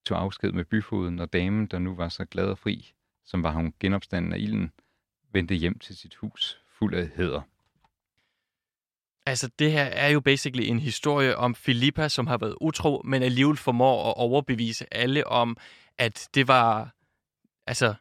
[0.05, 2.93] tog afsked med byfoden, og damen, der nu var så glad og fri,
[3.25, 4.71] som var hun genopstanden af ilden,
[5.31, 7.41] vendte hjem til sit hus fuld af heder.
[9.25, 13.23] Altså, det her er jo basically en historie om Filippa, som har været utro, men
[13.23, 15.57] alligevel formår at overbevise alle om,
[15.97, 16.95] at det var,
[17.67, 17.93] altså,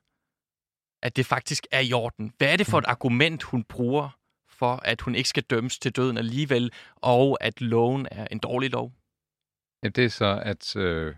[1.03, 2.33] at det faktisk er i orden.
[2.39, 4.19] Hvad er det for et argument, hun bruger
[4.59, 8.71] for, at hun ikke skal dømmes til døden alligevel, og at loven er en dårlig
[8.71, 8.93] lov?
[9.83, 11.15] Ja, det er så, at, øh,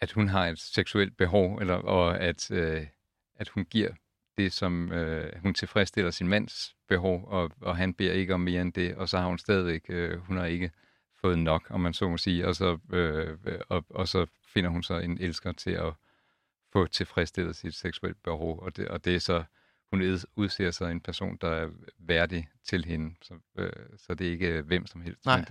[0.00, 2.86] at hun har et seksuelt behov, eller, og at, øh,
[3.36, 3.90] at hun giver
[4.36, 8.62] det, som øh, hun tilfredsstiller sin mands behov, og, og han beder ikke om mere
[8.62, 10.70] end det, og så har hun stadigvæk, øh, hun har ikke
[11.20, 13.38] fået nok, om man så må sige, og så, øh,
[13.68, 15.92] og, og så finder hun så en elsker til at
[16.72, 19.44] få tilfredsstillet sit seksuelle behov, og det, og det er så,
[19.92, 24.30] hun udser sig en person, der er værdig til hende, så, øh, så det er
[24.30, 25.26] ikke hvem som helst.
[25.26, 25.44] Nej.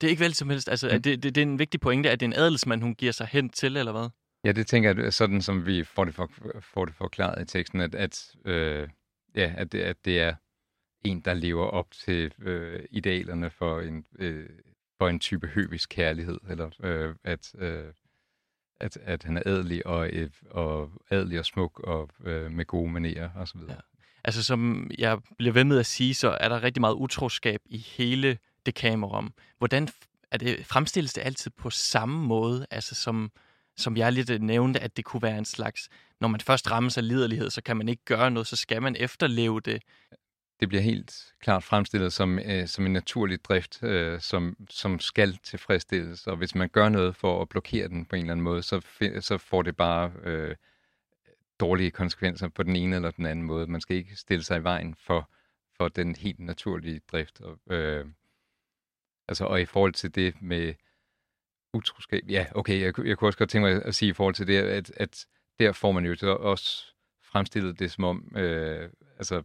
[0.00, 0.68] Det er ikke vel som helst.
[0.68, 1.02] Altså, mm.
[1.02, 3.26] det, det, det er en vigtig pointe, at det er en adelsmand, hun giver sig
[3.26, 4.08] hen til, eller hvad?
[4.44, 6.30] Ja, det tænker jeg, sådan som vi får det, for,
[6.60, 8.88] får det forklaret i teksten, at, at, øh,
[9.34, 10.34] ja, at, det, at det er
[11.04, 14.48] en, der lever op til øh, idealerne for en, øh,
[14.98, 17.84] for en type høvisk kærlighed, eller øh, at, øh,
[18.80, 20.10] at, at han er adelig og,
[20.50, 23.60] og adelig og smuk og øh, med gode manerer osv.
[23.68, 23.74] Ja.
[24.24, 27.78] Altså som jeg bliver ved med at sige, så er der rigtig meget utroskab i
[27.78, 29.32] hele det kamerum.
[29.58, 29.88] Hvordan
[30.30, 33.30] er det, fremstilles det altid på samme måde, altså som,
[33.76, 35.88] som jeg lidt øh, nævnte, at det kunne være en slags,
[36.20, 38.96] når man først rammer sig liderlighed, så kan man ikke gøre noget, så skal man
[38.98, 39.82] efterleve det.
[40.60, 45.36] Det bliver helt klart fremstillet som, øh, som en naturlig drift, øh, som, som skal
[45.36, 48.62] tilfredsstilles, og hvis man gør noget for at blokere den på en eller anden måde,
[48.62, 48.80] så,
[49.20, 50.56] så får det bare øh,
[51.60, 53.66] dårlige konsekvenser på den ene eller den anden måde.
[53.66, 55.30] Man skal ikke stille sig i vejen for,
[55.76, 57.40] for den helt naturlige drift.
[57.40, 58.06] Og, øh,
[59.28, 60.74] altså, og i forhold til det med
[61.74, 64.46] utroskab, ja, okay, jeg, jeg kunne også godt tænke mig at sige i forhold til
[64.46, 65.26] det, at, at
[65.58, 69.42] der får man jo også fremstillet det som om, øh, altså,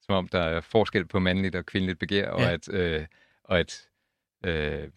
[0.00, 2.30] som om der er forskel på mandligt og kvindeligt begær, ja.
[2.30, 3.06] og at, øh,
[3.44, 3.88] og at,
[4.44, 4.88] øh,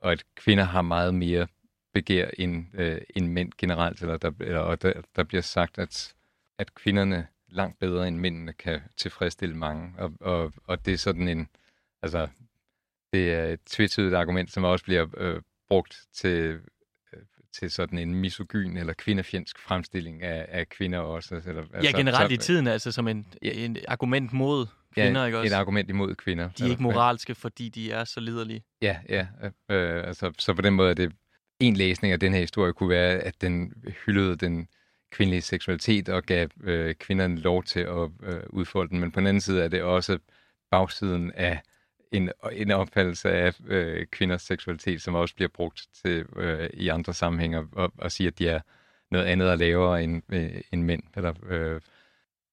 [0.00, 1.46] og at kvinder har meget mere
[1.92, 6.14] begær end, øh, end mænd generelt, eller der, eller, og der, der bliver sagt, at,
[6.58, 11.28] at kvinderne langt bedre end mændene kan tilfredsstille mange, og, og, og det er sådan
[11.28, 11.48] en,
[12.02, 12.28] altså,
[13.12, 16.60] det er et tvetydigt argument, som også bliver øh, brugt til,
[17.54, 21.34] til sådan en misogyn eller kvindefjendsk fremstilling af, af kvinder også.
[21.34, 25.20] Eller, ja, altså, generelt så, i tiden, altså som en, ja, en argument mod kvinder,
[25.20, 25.54] ja, ikke også?
[25.54, 26.48] et argument imod kvinder.
[26.58, 28.62] De er ikke moralske, fordi de er så liderlige.
[28.82, 29.26] Ja, ja.
[29.70, 31.12] Øh, altså, så på den måde er det
[31.60, 33.72] en læsning af den her historie kunne være, at den
[34.06, 34.68] hyldede den
[35.10, 39.00] kvindelige seksualitet og gav øh, kvinderne lov til at øh, udfolde den.
[39.00, 40.18] Men på den anden side er det også
[40.70, 41.60] bagsiden af
[42.12, 47.14] en, en opfattelse af øh, kvinders seksualitet, som også bliver brugt til øh, i andre
[47.14, 48.60] sammenhænge, og, og sige, at de er
[49.10, 51.02] noget andet og lavere end, øh, end mænd.
[51.16, 51.80] Eller, øh,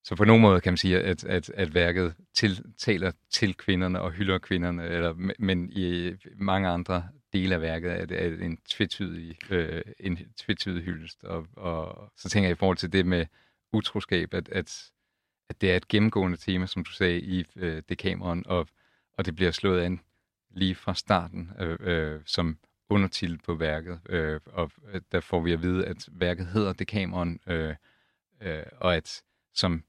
[0.04, 4.02] så på nogen måde kan man sige, at, at, at værket til, taler til kvinderne
[4.02, 8.58] og hylder kvinderne, eller, men i mange andre dele af værket er det, er en
[8.70, 11.24] tvetydig, øh, en tvetydig hyldest.
[11.24, 13.26] Og, og så tænker jeg i forhold til det med
[13.74, 14.92] utroskab, at, at,
[15.50, 18.68] at det er et gennemgående tema, som du sagde, i øh, Dekameron, og
[19.22, 20.00] og det bliver slået an
[20.50, 22.58] lige fra starten øh, øh, som
[22.90, 27.40] undertitel på værket, øh, og øh, der får vi at vide, at værket hedder Decameron,
[27.48, 27.76] øh,
[28.42, 29.84] øh, og at som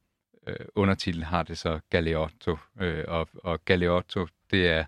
[0.47, 4.85] øh, undertitel har det så Galeotto, øh, og, og Galeotto, det er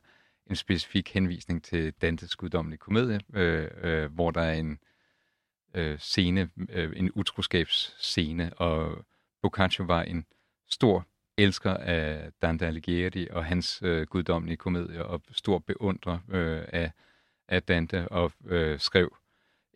[0.46, 4.78] en specifik henvisning til Dantes guddommelige komedie, øh, øh, hvor der er en
[5.74, 9.04] øh, scene, øh, en utroskabsscene, og
[9.42, 10.26] Boccaccio var en
[10.68, 11.06] stor
[11.38, 16.92] elsker af Dante Alighieri og hans øh, guddommelige komedie, og stor beundrer øh, af,
[17.48, 19.16] af Dante, og øh, skrev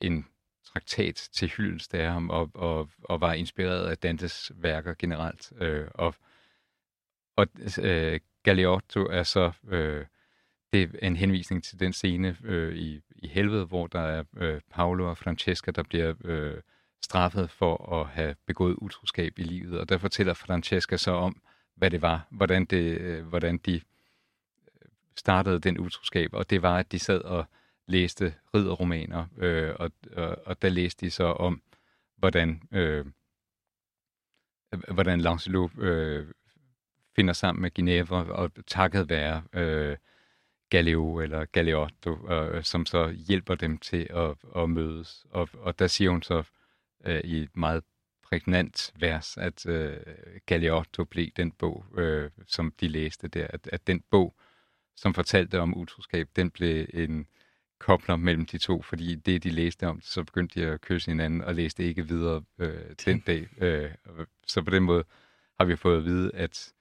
[0.03, 0.27] en
[0.65, 5.53] traktat til hyldest af ham, og, og, og var inspireret af Dantes værker generelt.
[5.61, 6.15] Øh, og
[7.39, 7.47] og
[7.83, 10.07] øh, Galeotto er så øh,
[10.73, 14.61] det er en henvisning til den scene øh, i, i helvede, hvor der er øh,
[14.71, 16.57] Paolo og Francesca, der bliver øh,
[17.05, 19.81] straffet for at have begået utroskab i livet.
[19.81, 21.43] Og der fortæller Francesca så om,
[21.79, 23.81] hvad det var, hvordan, det, øh, hvordan de øh,
[25.17, 27.45] startede den utroskab, og det var, at de sad og
[27.87, 31.63] læste ridderromaner, øh, og, og, og der læste de så om,
[32.17, 33.07] hvordan, øh,
[34.89, 36.27] hvordan Lancelot øh,
[37.17, 39.97] finder sammen med Ginevra, og takket være øh,
[40.71, 45.27] Galileo eller Galeotto, øh, som så hjælper dem til at, at mødes.
[45.31, 46.43] Og, og der siger hun så
[47.05, 47.85] øh, i et meget
[48.29, 49.97] prægnant vers, at øh,
[50.47, 54.35] Galeotto blev den bog, øh, som de læste der, at, at den bog,
[54.97, 57.27] som fortalte om utroskab, den blev en
[57.79, 61.41] kobler mellem de to, fordi det, de læste om, så begyndte de at kysse hinanden
[61.41, 63.49] og læste ikke videre øh, den dag.
[63.63, 63.91] Øh,
[64.47, 65.05] så på den måde
[65.59, 66.73] har vi fået at vide, at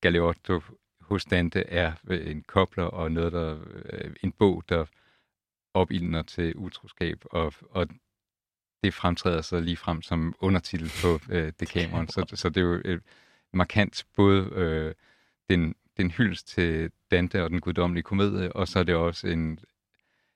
[0.00, 0.60] Galeotto
[1.00, 3.58] hos Dante er øh, en kobler og noget, der,
[3.92, 4.86] øh, en bog, der
[5.74, 7.88] opildner til utroskab, og, og
[8.82, 12.08] det fremtræder så lige frem som undertitel på øh, Decameron.
[12.08, 13.00] Så, så det er jo øh,
[13.52, 14.94] markant både øh,
[15.50, 19.58] den, den hyldest til Dante og den guddommelige komedie, og så er det også en,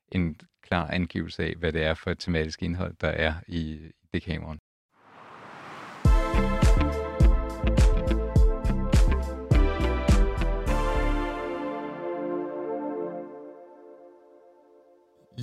[0.09, 3.81] en klar angivelse af, hvad det er for et tematisk indhold, der er i
[4.13, 4.61] Decameron.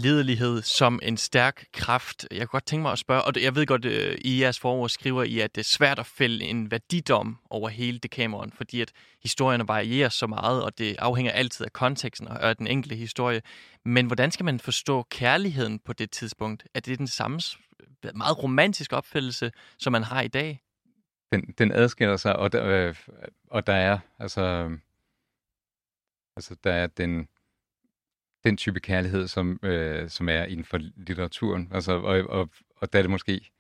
[0.02, 2.28] Lidelighed som en stærk kraft.
[2.32, 4.90] Jeg kunne godt tænke mig at spørge, og jeg ved godt, øh, I jeres forord
[4.90, 8.92] skriver I, at det er svært at fælde en værdidom over hele Decameron, fordi at
[9.24, 13.42] historierne varierer så meget, og det afhænger altid af konteksten og af den enkelte historie.
[13.86, 16.64] Men hvordan skal man forstå kærligheden på det tidspunkt?
[16.74, 17.40] Er det den samme
[18.16, 20.62] meget romantiske opfældelse, som man har i dag?
[21.32, 22.96] Den, den adskiller sig, og der, øh,
[23.48, 24.78] og der er altså,
[26.36, 27.28] altså der er den
[28.44, 31.72] den type kærlighed, som, øh, som er inden for litteraturen.
[31.74, 33.52] Altså, og, og, og der er det måske,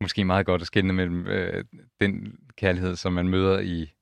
[0.00, 1.64] måske meget godt at skænde mellem øh,
[2.00, 3.92] den kærlighed, som man møder i,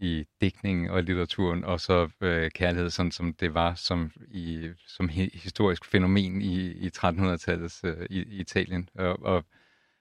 [0.00, 5.08] i digtningen og litteraturen, og så øh, kærlighed, sådan som det var som, i, som
[5.34, 8.88] historisk fænomen i, i 1300-tallets øh, i, i Italien.
[8.94, 9.44] Og, og,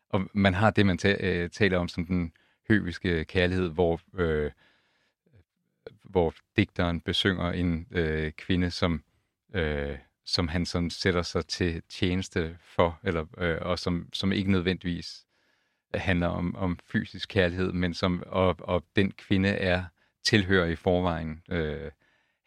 [0.09, 2.31] og man har det, man ta- øh, taler om som den
[2.69, 4.51] høviske kærlighed, hvor øh,
[6.03, 9.03] hvor digteren besynger en øh, kvinde, som,
[9.53, 14.51] øh, som han sådan sætter sig til tjeneste for, eller, øh, og som, som ikke
[14.51, 15.25] nødvendigvis
[15.93, 19.83] handler om, om fysisk kærlighed, men som, og, og den kvinde er
[20.23, 21.91] tilhører i forvejen øh,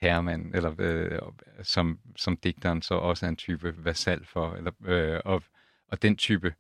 [0.01, 1.19] herremand, eller øh,
[1.63, 5.43] som, som digteren så også er en type vasal for, eller, øh, og,
[5.89, 6.55] og den type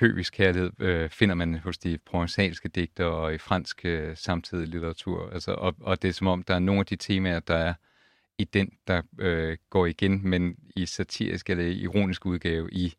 [0.00, 5.30] høvisk kærlighed øh, finder man hos de provençalske digter og i fransk øh, samtidig litteratur.
[5.30, 7.74] Altså, og, og det er som om, der er nogle af de temaer, der er
[8.38, 12.94] i den, der øh, går igen, men i satirisk eller ironisk udgave i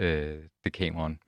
[0.00, 1.20] øh, Decameron.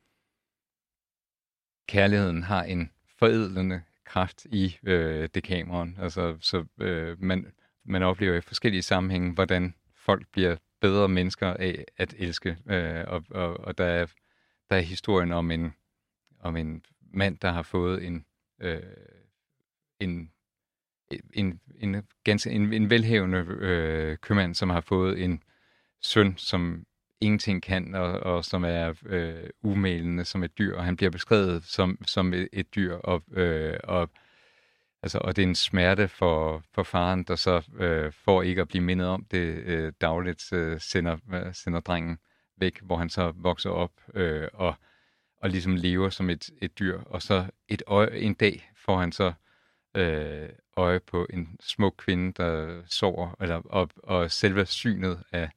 [1.89, 5.97] Kærligheden har en forædlende kraft i øh, Decameron.
[6.01, 7.53] Altså, så øh, man,
[7.85, 12.57] man oplever i forskellige sammenhænge, hvordan folk bliver bedre mennesker af at elske.
[12.71, 14.07] Øh, og, og, og der er
[14.71, 15.73] der er historien om en,
[16.41, 18.25] om en mand, der har fået en,
[18.61, 18.83] øh,
[20.01, 20.31] en,
[21.33, 25.43] en, en, ganske, en, en velhævende øh, købmand, som har fået en
[26.01, 26.87] søn, som
[27.21, 31.65] ingenting kan, og, og som er øh, umælende som et dyr, og han bliver beskrevet
[31.65, 34.11] som, som et, et dyr, og, øh, og,
[35.03, 38.69] altså, og det er en smerte for, for faren, der så øh, for ikke at
[38.69, 42.19] blive mindet om det øh, dagligt, øh, sender, øh, sender drengen
[42.61, 44.75] væk, hvor han så vokser op øh, og,
[45.37, 47.01] og ligesom lever som et, et dyr.
[47.01, 49.33] Og så et øje, en dag får han så
[49.97, 55.51] øh, øje på en smuk kvinde, der sover, eller, og, og selve synet af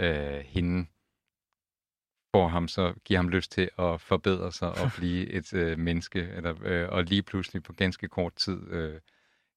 [0.00, 0.86] øh, hende
[2.34, 6.20] får ham så, giver ham lyst til at forbedre sig og blive et øh, menneske,
[6.20, 9.00] eller, øh, og lige pludselig på ganske kort tid øh,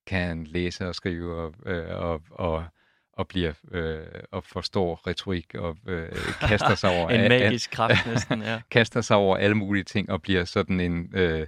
[0.08, 2.66] kan han læse og skrive og, øh, og, og
[3.14, 6.10] og bliver øh, og forstår retorik og øh,
[6.42, 8.62] kaster sig over en magisk al, kraft næsten, ja.
[8.72, 11.48] kaster sig over alle mulige ting og bliver sådan en øh,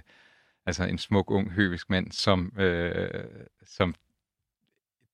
[0.66, 3.24] altså en smuk ung høvisk mand som øh,
[3.66, 3.94] som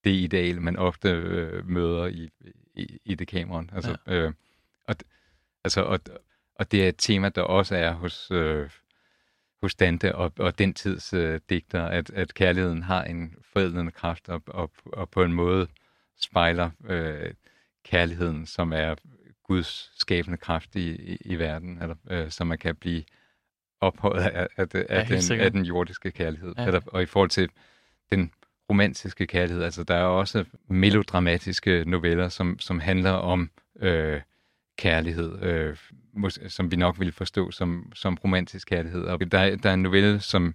[0.04, 2.28] det ideal man ofte øh, møder i
[2.74, 4.12] i, i det kameraen altså ja.
[4.12, 4.32] øh,
[4.86, 4.96] og
[5.64, 6.00] altså og,
[6.54, 8.70] og det er et tema der også er hos øh,
[9.62, 14.28] hos Dante og, og den tids øh, digter, at, at kærligheden har en forædlende kraft
[14.28, 15.68] og, og, og på en måde
[16.18, 17.30] spejler øh,
[17.84, 18.94] kærligheden, som er
[19.44, 23.02] Guds skabende kraft i, i, i verden, eller, øh, så man kan blive
[23.80, 26.54] ophøjet af, af, af, ja, den, af den jordiske kærlighed.
[26.58, 26.66] Ja.
[26.66, 27.50] Eller, og i forhold til
[28.12, 28.32] den
[28.70, 29.62] romantiske kærlighed.
[29.62, 33.50] Altså, der er også melodramatiske noveller, som, som handler om
[33.80, 34.20] øh,
[34.78, 35.76] kærlighed, øh,
[36.48, 39.02] som vi nok vil forstå som, som romantisk kærlighed.
[39.04, 40.54] Og der, der er en novelle, som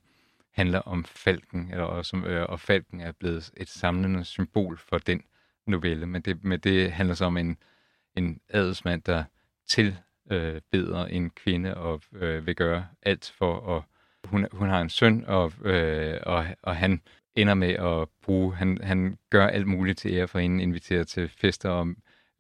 [0.51, 4.97] handler om falken, eller, og, som, øh, og falken er blevet et samlende symbol for
[4.97, 5.21] den
[5.67, 6.05] novelle.
[6.05, 7.57] Men det, men det handler så om en,
[8.15, 9.23] en adelsmand, der
[9.67, 13.83] tilbeder øh, en kvinde og øh, vil gøre alt for at...
[14.25, 17.01] Hun, hun har en søn, og, øh, og, og han
[17.35, 18.55] ender med at bruge...
[18.55, 21.87] Han, han gør alt muligt til ære for hende, inviterer til fester og,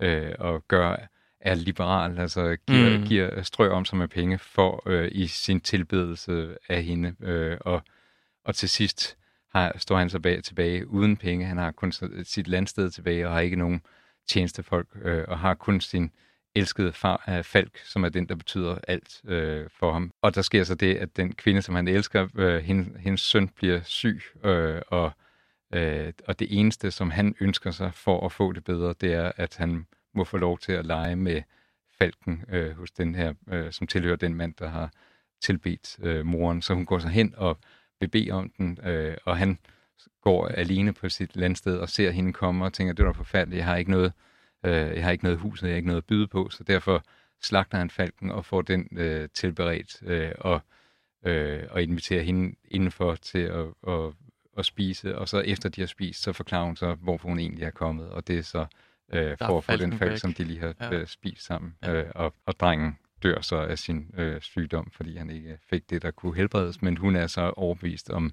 [0.01, 0.97] øh, og gør
[1.45, 3.05] er liberal, altså giver, mm.
[3.05, 7.15] giver strø om sig med penge for øh, i sin tilbedelse af hende.
[7.19, 7.81] Øh, og,
[8.43, 9.17] og til sidst
[9.55, 11.45] har, står han så bag, tilbage uden penge.
[11.45, 11.91] Han har kun
[12.23, 13.81] sit landsted tilbage og har ikke nogen
[14.27, 16.11] tjenestefolk, øh, og har kun sin
[16.55, 20.11] elskede far af Falk, som er den, der betyder alt øh, for ham.
[20.21, 23.47] Og der sker så det, at den kvinde, som han elsker, øh, hende, hendes søn
[23.47, 25.11] bliver syg, øh, og,
[25.73, 29.31] øh, og det eneste, som han ønsker sig for at få det bedre, det er,
[29.35, 31.41] at han må få lov til at lege med
[31.99, 34.91] falken øh, hos den her, øh, som tilhører den mand, der har
[35.41, 36.61] tilbedt øh, moren.
[36.61, 37.57] Så hun går så hen og
[38.07, 39.59] bede om den, øh, og han
[40.21, 43.65] går alene på sit landsted og ser hende komme og tænker, det var forfærdeligt, jeg
[43.65, 44.13] har ikke noget,
[44.65, 47.03] øh, jeg har ikke noget hus, jeg har ikke noget at byde på, så derfor
[47.41, 50.61] slagter han falken og får den øh, tilberedt øh, og,
[51.25, 54.13] øh, og inviterer hende indenfor til at, at,
[54.57, 57.63] at spise, og så efter de har spist, så forklarer hun så, hvorfor hun egentlig
[57.63, 58.65] er kommet, og det er så
[59.13, 60.93] øh, for at få den falk, som de lige har ja.
[60.93, 61.93] øh, spist sammen, ja.
[61.93, 66.01] øh, og, og drengen dør så af sin øh, sygdom, fordi han ikke fik det,
[66.01, 68.31] der kunne helbredes, men hun er så overbevist om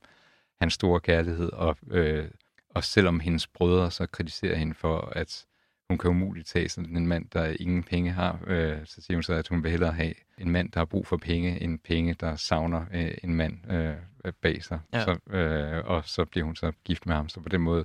[0.61, 2.29] hans store kærlighed, og, øh,
[2.69, 5.47] og selvom hendes brødre så kritiserer hende for, at
[5.89, 9.23] hun kan umuligt tage sådan en mand, der ingen penge har, øh, så siger hun
[9.23, 12.15] så, at hun vil hellere have en mand, der har brug for penge, end penge,
[12.15, 14.81] der savner øh, en mand øh, bag sig.
[14.93, 15.05] Ja.
[15.05, 17.85] Så, øh, og så bliver hun så gift med ham, så på den måde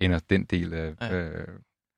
[0.00, 1.16] ender den del af, ja.
[1.16, 1.48] øh,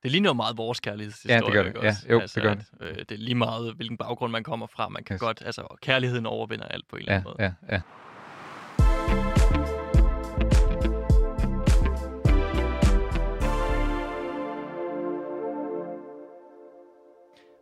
[0.03, 1.35] det ligner jo meget vores kærlighedshistorie.
[1.35, 1.83] Ja, det gør det.
[1.83, 2.65] Ja, jo, altså, det gør det.
[2.79, 4.89] At, øh, det er lige meget, hvilken baggrund man kommer fra.
[4.89, 5.19] Man kan yes.
[5.19, 7.55] godt, altså, kærligheden overvinder alt på en eller anden måde.
[7.69, 7.81] Ja, ja.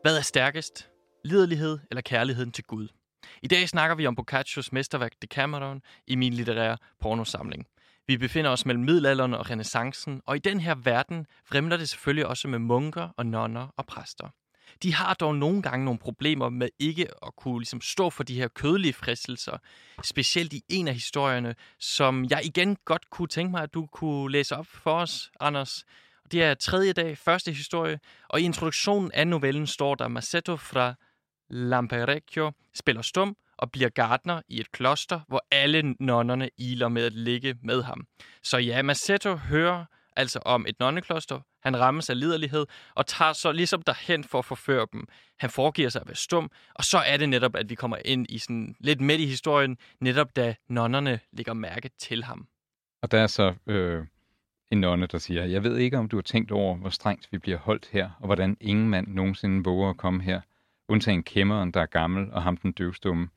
[0.02, 0.90] Hvad er stærkest?
[1.26, 2.88] Liderlighed eller kærligheden til Gud?
[3.42, 7.68] I dag snakker vi om Boccaccio's mesterværk Decameron i min litterære pornosamling.
[8.10, 12.28] Vi befinder os mellem middelalderen og renaissancen, og i den her verden fremler det selvfølgelig
[12.28, 14.28] også med munker og nonner og præster.
[14.84, 18.36] De har dog nogle gange nogle problemer med ikke at kunne ligesom, stå for de
[18.36, 19.58] her kødelige fristelser.
[20.04, 24.32] Specielt i en af historierne, som jeg igen godt kunne tænke mig, at du kunne
[24.32, 25.86] læse op for os, Anders.
[26.32, 30.94] Det er tredje dag, første historie, og i introduktionen af novellen står der Massetto fra
[31.50, 37.14] Lamperecchio spiller stum, og bliver gardner i et kloster, hvor alle nonnerne iler med at
[37.14, 38.08] ligge med ham.
[38.44, 39.86] Så ja, Massetto hører
[40.16, 41.40] altså om et nonnekloster.
[41.64, 45.08] Han rammes af liderlighed og tager så ligesom derhen for at forføre dem.
[45.40, 48.26] Han foregiver sig at være stum, og så er det netop, at vi kommer ind
[48.30, 52.48] i sådan lidt midt i historien, netop da nonnerne lægger mærke til ham.
[53.02, 54.06] Og der er så øh,
[54.72, 57.38] en nonne, der siger, jeg ved ikke, om du har tænkt over, hvor strengt vi
[57.38, 60.42] bliver holdt her, og hvordan ingen mand nogensinde våger at komme her,
[60.88, 63.28] undtagen kæmmeren, der er gammel, og ham den døvstumme.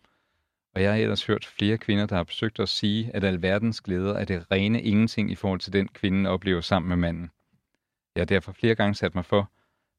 [0.74, 4.14] Og jeg har ellers hørt flere kvinder, der har forsøgt at sige, at alverdens glæder
[4.14, 7.30] er det rene ingenting i forhold til den kvinde oplever sammen med manden.
[8.14, 9.50] Jeg har derfor flere gange sat mig for,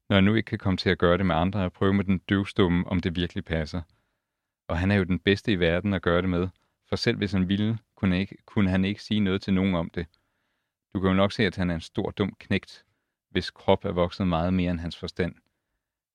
[0.08, 2.04] når jeg nu ikke kan komme til at gøre det med andre, at prøve med
[2.04, 3.82] den døvstumme, om det virkelig passer.
[4.68, 6.48] Og han er jo den bedste i verden at gøre det med,
[6.88, 9.90] for selv hvis han ville, kunne, ikke, kunne han ikke sige noget til nogen om
[9.90, 10.06] det.
[10.94, 12.84] Du kan jo nok se, at han er en stor dum knægt,
[13.30, 15.34] hvis krop er vokset meget mere end hans forstand.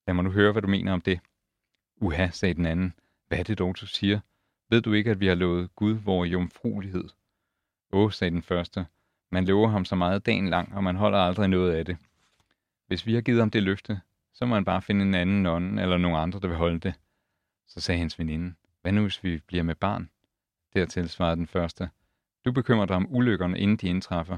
[0.07, 1.19] Lad mig nu høre, hvad du mener om det.
[1.95, 2.93] Uha, sagde den anden.
[3.27, 4.19] Hvad er det dog, du siger?
[4.69, 7.09] Ved du ikke, at vi har lovet Gud vor jomfruelighed?
[7.91, 8.85] Åh, sagde den første.
[9.31, 11.97] Man lover ham så meget dagen lang, og man holder aldrig noget af det.
[12.87, 14.01] Hvis vi har givet ham det løfte,
[14.33, 16.93] så må han bare finde en anden nonne eller nogen andre, der vil holde det.
[17.67, 20.09] Så sagde hans veninde, hvad nu hvis vi bliver med barn?
[20.73, 21.89] Dertil svarede den første,
[22.45, 24.37] du bekymrer dig om ulykkerne, inden de indtræffer.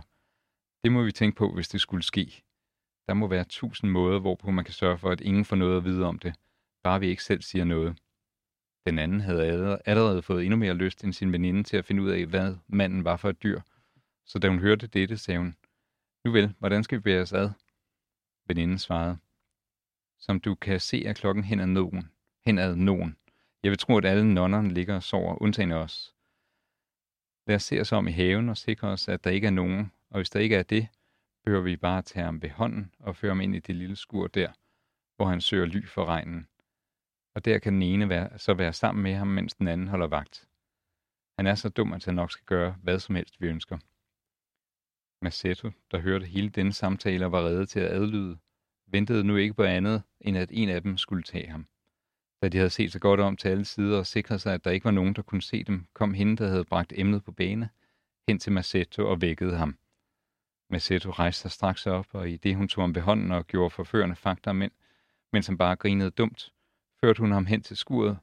[0.83, 2.43] Det må vi tænke på, hvis det skulle ske.
[3.07, 5.83] Der må være tusind måder, hvorpå man kan sørge for, at ingen får noget at
[5.83, 6.35] vide om det,
[6.83, 7.97] bare vi ikke selv siger noget.
[8.85, 12.09] Den anden havde allerede fået endnu mere lyst end sin veninde til at finde ud
[12.09, 13.61] af, hvad manden var for et dyr.
[14.25, 15.55] Så da hun hørte dette, sagde hun,
[16.25, 17.49] Nu vel, hvordan skal vi bære os ad?
[18.47, 19.17] Veninden svarede,
[20.19, 22.11] Som du kan se, er klokken hen ad nogen.
[22.45, 23.17] Hen ad nogen.
[23.63, 26.15] Jeg vil tro, at alle nonnerne ligger og sover, undtagen os.
[27.47, 29.91] Lad os se os om i haven og sikre os, at der ikke er nogen,
[30.09, 30.87] og hvis der ikke er det,
[31.43, 33.95] behøver vi bare at tage ham ved hånden og føre ham ind i det lille
[33.95, 34.51] skur der,
[35.15, 36.47] hvor han søger ly for regnen
[37.35, 40.07] og der kan den ene være, så være sammen med ham, mens den anden holder
[40.07, 40.47] vagt.
[41.37, 43.77] Han er så dum, at han nok skal gøre hvad som helst, vi ønsker.
[45.21, 48.37] Massetto, der hørte hele denne samtale og var reddet til at adlyde,
[48.87, 51.67] ventede nu ikke på andet, end at en af dem skulle tage ham.
[52.41, 54.71] Da de havde set sig godt om til alle sider og sikret sig, at der
[54.71, 57.69] ikke var nogen, der kunne se dem, kom hende, der havde bragt emnet på bane,
[58.27, 59.77] hen til Massetto og vækkede ham.
[60.69, 63.69] Massetto rejste sig straks op, og i det hun tog ham ved hånden og gjorde
[63.69, 64.71] forførende fakta mænd,
[65.33, 66.53] mens han bare grinede dumt,
[67.01, 68.17] førte hun ham hen til skuret,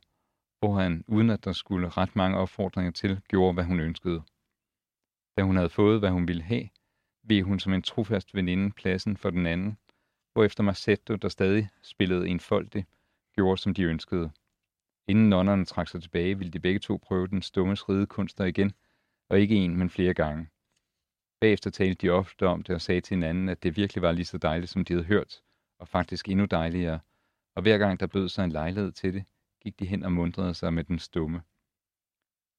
[0.58, 4.22] hvor han, uden at der skulle ret mange opfordringer til, gjorde, hvad hun ønskede.
[5.36, 6.68] Da hun havde fået, hvad hun ville have,
[7.22, 9.78] ved hun som en trofast veninde pladsen for den anden,
[10.32, 12.40] hvorefter Marcetto, der stadig spillede en
[13.34, 14.30] gjorde, som de ønskede.
[15.08, 18.72] Inden nonnerne trak sig tilbage, ville de begge to prøve den stumme ridekunster igen,
[19.30, 20.48] og ikke en, men flere gange.
[21.40, 24.24] Bagefter talte de ofte om det og sagde til hinanden, at det virkelig var lige
[24.24, 25.42] så dejligt, som de havde hørt,
[25.78, 27.00] og faktisk endnu dejligere,
[27.58, 29.24] og hver gang der bød sig en lejlighed til det,
[29.62, 31.42] gik de hen og mundrede sig med den stumme.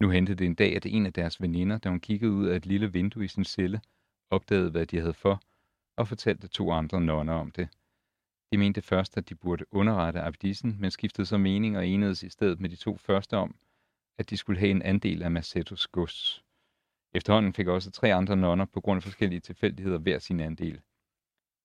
[0.02, 2.56] Nu hentede det en dag, at en af deres veninder, da hun kiggede ud af
[2.56, 3.82] et lille vindue i sin celle,
[4.30, 5.42] opdagede, hvad de havde for,
[5.98, 7.70] og fortalte to andre nonner om det.
[8.52, 12.30] De mente først, at de burde underrette abdissen, men skiftede så mening og enedes i
[12.30, 13.56] stedet med de to første om,
[14.18, 16.46] at de skulle have en andel af Massettos gods.
[17.14, 20.82] Efterhånden fik også tre andre nonner på grund af forskellige tilfældigheder hver sin andel.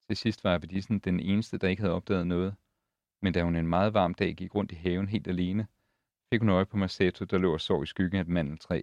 [0.09, 2.55] Til sidst var abdissen den eneste, der ikke havde opdaget noget,
[3.25, 5.66] men da hun en meget varm dag gik rundt i haven helt alene,
[6.33, 8.83] fik hun øje på Masato, der lå og sov i skyggen af et mandeltræ.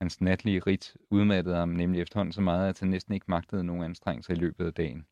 [0.00, 3.82] Hans natlige rit udmattede ham nemlig efterhånden så meget, at han næsten ikke magtede nogen
[3.82, 5.06] anstrengelse i løbet af dagen.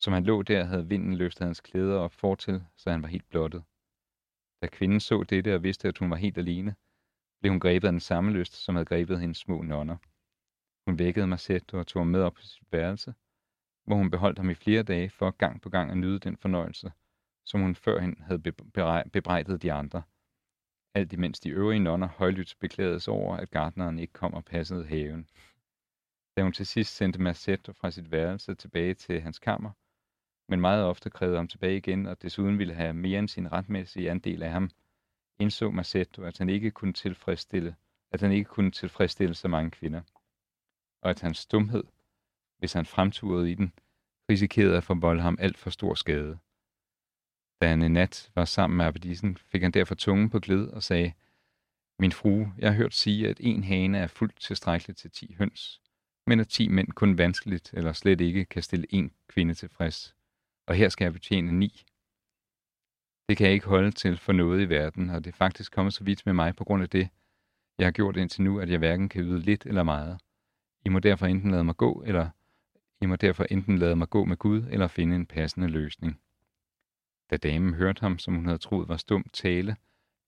[0.00, 3.28] Som han lå der, havde vinden løftet hans klæder op fortil, så han var helt
[3.28, 3.64] blottet.
[4.62, 6.74] Da kvinden så dette og vidste, at hun var helt alene,
[7.40, 9.96] blev hun grebet af den samme lyst, som havde grebet hendes små nonner.
[10.86, 13.14] Hun vækkede Marcetto og tog ham med op på sit værelse,
[13.84, 16.92] hvor hun beholdt ham i flere dage for gang på gang at nyde den fornøjelse,
[17.46, 18.52] som hun førhen havde
[19.12, 20.02] bebrejdet de andre.
[20.94, 25.28] Alt imens de øvrige nonner højlydt beklagedes over, at gardneren ikke kom og passede haven.
[26.36, 29.70] Da hun til sidst sendte Marcetto fra sit værelse tilbage til hans kammer,
[30.48, 34.10] men meget ofte krævede ham tilbage igen, og desuden ville have mere end sin retmæssige
[34.10, 34.70] andel af ham,
[35.38, 37.76] indså Marcetto, at han ikke kunne tilfredsstille,
[38.12, 40.02] at han ikke kunne tilfredsstille så mange kvinder,
[41.02, 41.84] og at hans stumhed,
[42.58, 43.72] hvis han fremturede i den,
[44.30, 46.38] risikerede at forvolde ham alt for stor skade.
[47.62, 50.82] Da han en nat var sammen med Abedisen, fik han derfor tungen på glid og
[50.82, 51.12] sagde,
[51.98, 55.80] Min frue, jeg har hørt sige, at en hane er fuldt tilstrækkeligt til ti høns,
[56.26, 60.16] men at ti mænd kun vanskeligt eller slet ikke kan stille en kvinde tilfreds.
[60.66, 61.84] Og her skal jeg betjene ni.
[63.28, 65.94] Det kan jeg ikke holde til for noget i verden, og det er faktisk kommet
[65.94, 67.08] så vidt med mig på grund af det,
[67.78, 70.20] jeg har gjort indtil nu, at jeg hverken kan yde lidt eller meget.
[70.84, 72.30] I må derfor enten lade mig gå, eller
[73.00, 76.20] I må derfor enten lade mig gå med Gud, eller finde en passende løsning.
[77.30, 79.76] Da damen hørte ham, som hun havde troet var stum tale,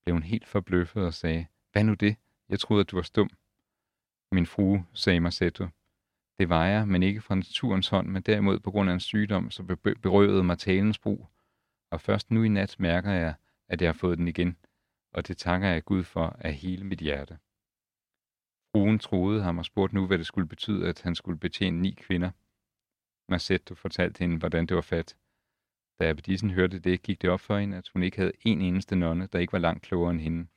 [0.03, 2.15] blev hun helt forbløffet og sagde, Hvad nu det?
[2.49, 3.29] Jeg troede, at du var stum.
[4.31, 5.67] Min frue, sagde Marsetto.
[6.39, 9.51] Det var jeg, men ikke fra naturens hånd, men derimod på grund af en sygdom,
[9.51, 9.67] som
[10.01, 11.27] berøvede mig talens brug.
[11.91, 13.33] Og først nu i nat mærker jeg,
[13.67, 14.57] at jeg har fået den igen,
[15.11, 17.37] og det takker jeg Gud for af hele mit hjerte.
[18.71, 21.91] Fruen troede ham og spurgte nu, hvad det skulle betyde, at han skulle betjene ni
[21.91, 22.31] kvinder.
[23.29, 25.15] Marsetto fortalte hende, hvordan det var fat.
[25.99, 28.95] Da Abedissen hørte det, gik det op for hende, at hun ikke havde en eneste
[28.95, 30.47] nonne, der ikke var langt klogere end hende.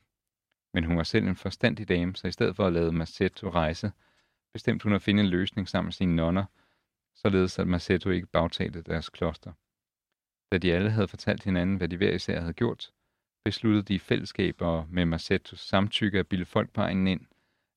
[0.74, 3.92] Men hun var selv en forstandig dame, så i stedet for at lade Massetto rejse,
[4.52, 6.44] bestemte hun at finde en løsning sammen med sine nonner,
[7.14, 9.52] således at Massetto ikke bagtalte deres kloster.
[10.52, 12.92] Da de alle havde fortalt hinanden, hvad de hver især havde gjort,
[13.44, 17.26] besluttede de i fællesskab og med Massettos samtykke at bilde folk på ind,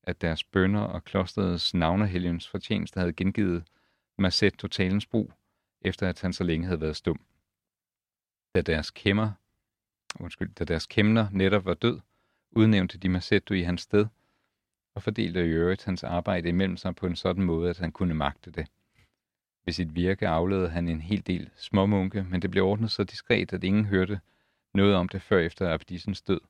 [0.02, 3.64] at deres bønder og klosterets navnehelgens fortjeneste havde gengivet
[4.18, 5.32] Massetto talens brug,
[5.82, 7.20] efter at han så længe havde været stum.
[8.56, 9.32] Da deres kæmmer,
[10.20, 12.00] undskyld, da deres kæmner netop var død,
[12.50, 14.06] udnævnte de Masetto i hans sted,
[14.94, 18.14] og fordelte i øvrigt hans arbejde imellem sig på en sådan måde, at han kunne
[18.14, 18.66] magte det.
[19.64, 23.52] Ved sit virke afledede han en hel del småmunke, men det blev ordnet så diskret,
[23.52, 24.20] at ingen hørte
[24.74, 26.40] noget om det før efter Abdisens død,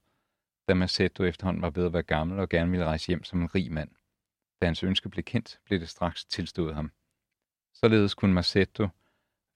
[0.69, 3.55] da Massetto efterhånden var ved at være gammel og gerne ville rejse hjem som en
[3.55, 3.91] rig mand.
[4.61, 6.93] Da hans ønske blev kendt, blev det straks tilstået ham.
[7.73, 8.89] Således kunne Masetto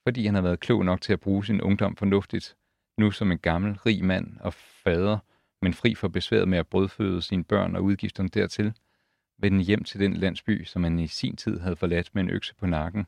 [0.03, 2.57] fordi han har været klog nok til at bruge sin ungdom fornuftigt,
[2.99, 5.19] nu som en gammel, rig mand og fader,
[5.63, 8.73] men fri for besværet med at brødføde sine børn og udgifterne dertil,
[9.39, 12.55] vende hjem til den landsby, som han i sin tid havde forladt med en økse
[12.55, 13.07] på nakken,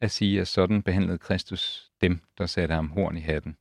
[0.00, 3.56] at sige, at sådan behandlede Kristus dem, der satte ham horn i hatten.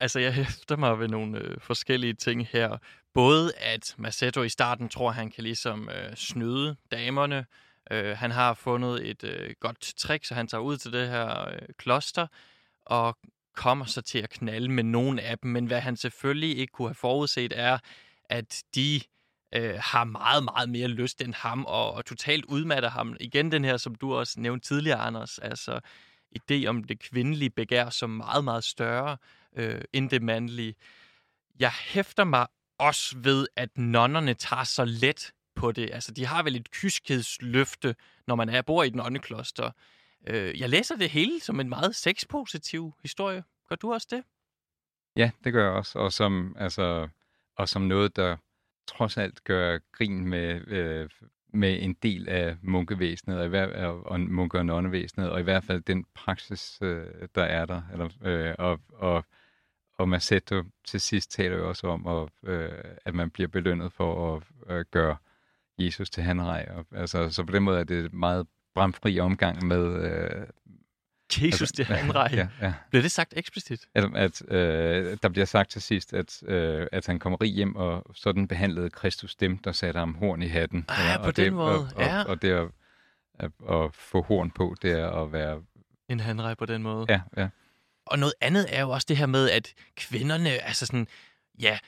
[0.00, 2.78] Altså, jeg hæfter mig ved nogle øh, forskellige ting her.
[3.14, 7.46] Både at Massetto i starten tror, han kan ligesom øh, snyde damerne.
[7.90, 11.48] Øh, han har fundet et øh, godt trick, så han tager ud til det her
[11.48, 12.26] øh, kloster
[12.86, 13.18] og
[13.56, 15.50] kommer så til at knalde med nogle af dem.
[15.50, 17.78] Men hvad han selvfølgelig ikke kunne have forudset er,
[18.24, 19.00] at de
[19.54, 23.16] øh, har meget, meget mere lyst end ham, og, og totalt udmatter ham.
[23.20, 25.80] Igen den her, som du også nævnte tidligere, Anders, altså
[26.36, 29.16] idé om det kvindelige begær som meget, meget større
[29.56, 30.74] øh, end det mandlige.
[31.58, 32.46] Jeg hæfter mig
[32.78, 35.90] også ved, at nonnerne tager så let på det.
[35.92, 37.94] Altså, de har vel et kyskhedsløfte,
[38.26, 39.70] når man er bor i den åndekloster.
[40.26, 43.44] Øh, jeg læser det hele som en meget sexpositiv historie.
[43.68, 44.22] Gør du også det?
[45.16, 45.98] Ja, det gør jeg også.
[45.98, 47.08] Og som, altså,
[47.56, 48.36] og som noget, der
[48.86, 51.08] trods alt gør grin med, øh,
[51.52, 55.64] med en del af munkevæsenet, og, i hver, og munke- og nonnevæsenet, og i hvert
[55.64, 57.82] fald den praksis, øh, der er der.
[57.92, 59.24] Eller, øh, og, og,
[59.98, 64.36] og Massetto til sidst taler jo også om, at, øh, at man bliver belønnet for
[64.36, 65.16] at øh, gøre
[65.78, 66.68] Jesus til hanrej.
[66.70, 70.02] Og, altså, så på den måde er det meget bramfri omgang med...
[70.02, 70.46] Øh,
[71.36, 72.30] Jesus altså, til hanrej.
[72.32, 72.74] Ja, ja.
[72.90, 73.80] Bliver det sagt eksplicit?
[73.94, 77.76] At, at øh, der bliver sagt til sidst, at, øh, at han kommer rig hjem,
[77.76, 80.84] og sådan behandlede Kristus dem, der satte ham horn i hatten.
[80.88, 82.22] Ah, ja, på og den det, måde, og, ja.
[82.22, 82.68] Og, og det at,
[83.38, 85.62] at, at få horn på, det er at være...
[86.08, 87.06] En hanrej på den måde.
[87.08, 87.48] Ja, ja.
[88.06, 91.06] Og noget andet er jo også det her med, at kvinderne, altså sådan,
[91.60, 91.78] ja,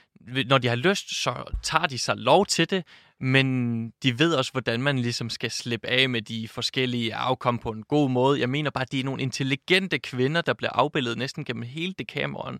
[0.47, 2.85] når de har lyst, så tager de sig lov til det,
[3.21, 7.71] men de ved også, hvordan man ligesom skal slippe af med de forskellige afkom på
[7.71, 8.41] en god måde.
[8.41, 11.95] Jeg mener bare, at de er nogle intelligente kvinder, der bliver afbildet næsten gennem hele
[11.99, 12.59] det kameraen.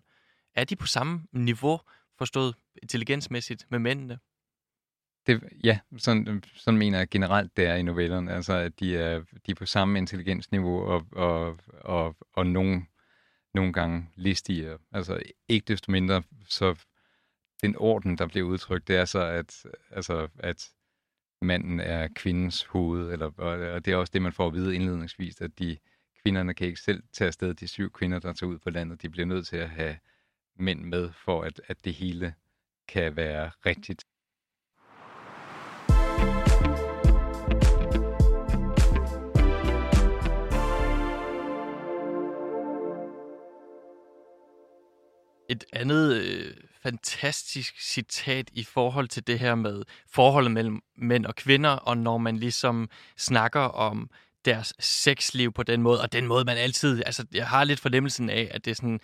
[0.55, 1.79] Er de på samme niveau,
[2.17, 4.19] forstået intelligensmæssigt, med mændene?
[5.27, 8.33] Det, ja, sådan, sådan mener jeg generelt, det er i novellerne.
[8.33, 12.85] Altså, at de er, de er på samme intelligensniveau, og, og, og, og nogle,
[13.53, 14.77] nogle gange listigere.
[14.91, 16.75] Altså, ikke desto mindre, så
[17.63, 20.69] den orden, der bliver udtrykt, det er så, at, altså, at
[21.41, 25.41] manden er kvindens hoved, eller, og det er også det, man får at vide indledningsvis,
[25.41, 25.77] at de
[26.23, 29.09] kvinderne kan ikke selv tage afsted, de syv kvinder, der tager ud på landet, de
[29.09, 29.97] bliver nødt til at have
[30.55, 32.33] mænd med, for at, at det hele
[32.87, 34.03] kan være rigtigt.
[45.49, 51.35] Et andet øh, fantastisk citat i forhold til det her med forholdet mellem mænd og
[51.35, 54.09] kvinder, og når man ligesom snakker om
[54.45, 57.03] deres sexliv på den måde, og den måde, man altid...
[57.05, 58.99] Altså, jeg har lidt fornemmelsen af, at det er sådan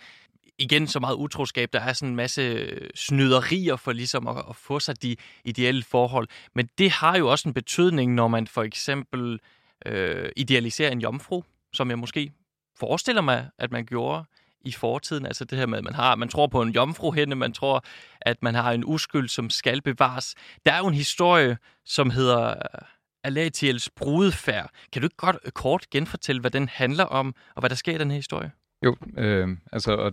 [0.58, 1.72] igen så meget utroskab.
[1.72, 6.28] Der er sådan en masse snyderier for ligesom at, at få sig de ideelle forhold.
[6.54, 9.40] Men det har jo også en betydning, når man for eksempel
[9.86, 12.32] øh, idealiserer en jomfru, som jeg måske
[12.76, 14.24] forestiller mig, at man gjorde
[14.64, 15.26] i fortiden.
[15.26, 17.84] Altså det her med, at man, har, man tror på en jomfruhænde, man tror,
[18.20, 20.34] at man har en uskyld, som skal bevares.
[20.66, 22.88] Der er jo en historie, som hedder øh,
[23.24, 24.70] Alatiels brudefærd.
[24.92, 27.94] Kan du ikke godt øh, kort genfortælle, hvad den handler om, og hvad der sker
[27.94, 28.50] i den her historie?
[28.84, 30.12] Jo, øh, altså og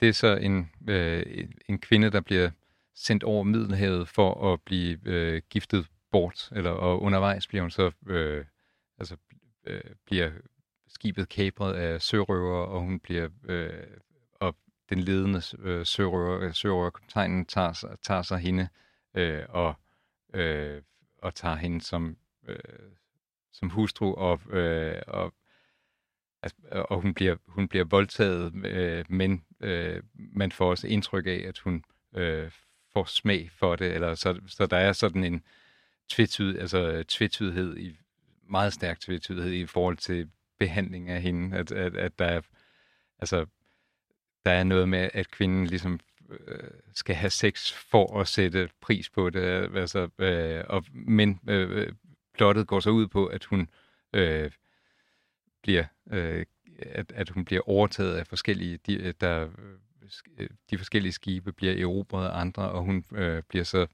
[0.00, 2.50] det er så en, øh, en kvinde, der bliver
[2.94, 7.90] sendt over Middelhavet for at blive øh, giftet bort, eller og undervejs bliver hun så
[8.08, 8.44] øh,
[8.98, 9.16] altså,
[9.66, 10.30] øh, bliver
[10.98, 13.86] skibet kapret af sørøver, og hun bliver øh,
[14.34, 14.56] og
[14.90, 18.68] den ledende øh, sørøver, øh, sørøverkaptajnen tager, tager sig hende
[19.14, 19.74] øh, og,
[20.34, 20.82] øh,
[21.18, 22.16] og tager hende som,
[22.48, 22.58] øh,
[23.52, 25.34] som hustru, og, øh, og,
[26.42, 31.44] altså, og hun, bliver, hun bliver voldtaget, øh, men øh, man får også indtryk af,
[31.46, 31.84] at hun
[32.14, 32.50] øh,
[32.92, 35.42] får smag for det, eller så, så der er sådan en
[36.08, 37.98] tvetyd, altså tvetydighed i
[38.50, 42.40] meget stærk tvetydighed i forhold til behandling af hende, at, at, at der er,
[43.18, 43.46] altså,
[44.44, 46.00] der er noget med, at kvinden ligesom
[46.30, 51.40] øh, skal have sex for at sætte pris på det, øh, altså, øh, og, men
[51.48, 51.92] øh, øh,
[52.34, 53.68] plottet går så ud på, at hun
[54.12, 54.50] øh,
[55.62, 56.46] bliver øh,
[56.78, 59.48] at, at hun bliver overtaget af forskellige, de, øh, der,
[60.70, 63.86] de forskellige skibe bliver erobret af andre, og hun øh, bliver så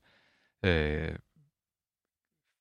[0.64, 1.14] øh,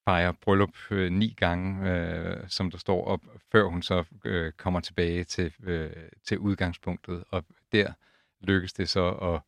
[0.05, 4.79] fejrer bryllup øh, ni gange, øh, som der står op, før hun så øh, kommer
[4.79, 5.91] tilbage til, øh,
[6.23, 7.23] til udgangspunktet.
[7.29, 7.93] Og der
[8.41, 9.41] lykkes det så at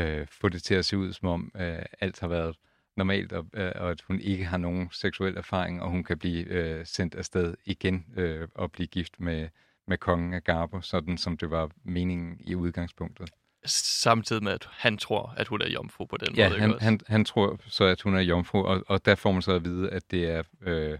[0.00, 2.56] øh, få det til at se ud, som om øh, alt har været
[2.96, 6.44] normalt, og, øh, og at hun ikke har nogen seksuel erfaring, og hun kan blive
[6.46, 9.48] øh, sendt afsted igen øh, og blive gift med,
[9.86, 13.30] med kongen af Garbo, sådan som det var meningen i udgangspunktet
[13.66, 16.60] samtidig med, at han tror, at hun er jomfru på den ja, måde.
[16.60, 19.52] Han, han, han tror så, at hun er jomfru, og, og der får man så
[19.52, 20.98] at vide, at det er, øh,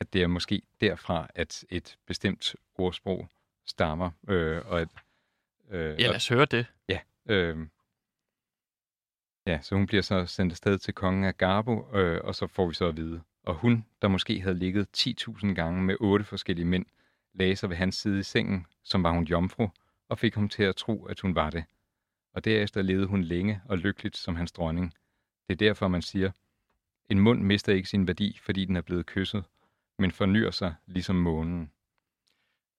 [0.00, 3.28] at det er måske derfra, at et bestemt ordsprog
[3.66, 4.10] stammer.
[4.28, 4.88] Øh, og at,
[5.70, 6.66] øh, ja, lad os høre det.
[6.88, 7.56] Ja, øh,
[9.46, 12.68] ja, så hun bliver så sendt afsted til kongen af Garbo, øh, og så får
[12.68, 13.20] vi så at vide.
[13.44, 16.86] Og hun, der måske havde ligget 10.000 gange med otte forskellige mænd,
[17.34, 19.68] lagde sig ved hans side i sengen, som var hun jomfru,
[20.10, 21.64] og fik ham til at tro, at hun var det.
[22.34, 24.94] Og derefter levede hun længe og lykkeligt som hans dronning.
[25.48, 26.30] Det er derfor, man siger,
[27.10, 29.44] en mund mister ikke sin værdi, fordi den er blevet kysset,
[29.98, 31.70] men fornyer sig ligesom månen.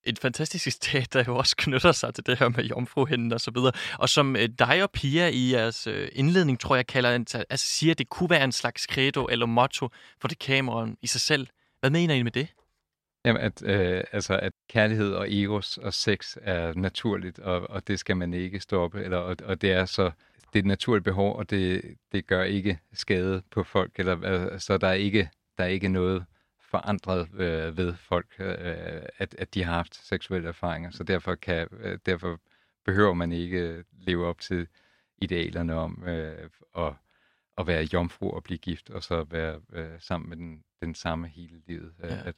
[0.03, 3.51] Et fantastisk citat, der jo også knytter sig til det her med jomfruhinden og så
[3.51, 7.09] videre, og som øh, dig og Pia i jeres øh, indledning, tror jeg, kalder,
[7.49, 11.07] altså siger, at det kunne være en slags credo eller motto for det kameraen i
[11.07, 11.47] sig selv.
[11.79, 12.47] Hvad mener I med det?
[13.25, 17.99] Jamen, at, øh, altså, at kærlighed og eros og sex er naturligt, og, og det
[17.99, 20.11] skal man ikke stoppe, eller, og, og det er så
[20.53, 24.77] det er et naturligt behov, og det, det gør ikke skade på folk, eller, altså,
[24.77, 26.25] der er ikke, der er ikke noget
[26.59, 31.67] forandret øh, ved folk, øh, at, at de har haft seksuelle erfaringer, så derfor, kan,
[31.71, 32.39] øh, derfor
[32.85, 34.67] behøver man ikke leve op til
[35.17, 36.93] idealerne om øh, at,
[37.57, 41.27] at være jomfru og blive gift, og så være øh, sammen med den, den samme
[41.27, 41.93] hele livet.
[42.03, 42.17] Ja.
[42.25, 42.35] At,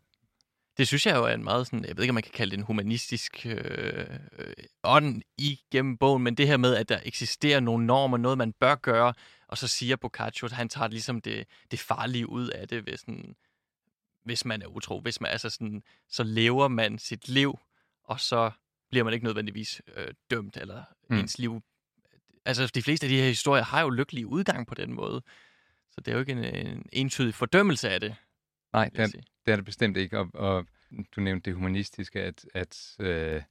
[0.77, 2.51] det synes jeg jo er en meget sådan, jeg ved ikke, om man kan kalde
[2.51, 4.05] det en humanistisk øh,
[4.37, 4.53] øh,
[4.83, 8.75] ånd igennem bogen, men det her med, at der eksisterer nogle normer, noget man bør
[8.75, 9.13] gøre,
[9.47, 12.99] og så siger Boccaccio, at han tager ligesom det, det farlige ud af det, hvis,
[12.99, 13.35] sådan,
[14.23, 14.99] hvis man er utro.
[14.99, 17.59] Hvis man, altså sådan, så lever man sit liv,
[18.03, 18.51] og så
[18.89, 21.17] bliver man ikke nødvendigvis øh, dømt, eller mm.
[21.17, 21.61] ens liv...
[22.45, 25.21] Altså, de fleste af de her historier har jo lykkelig udgang på den måde.
[25.91, 28.15] Så det er jo ikke en, en entydig fordømmelse af det.
[28.73, 30.19] Nej, det er, det er det bestemt ikke.
[30.19, 30.65] Og, og
[31.15, 33.41] du nævnte det humanistiske, at, at øh,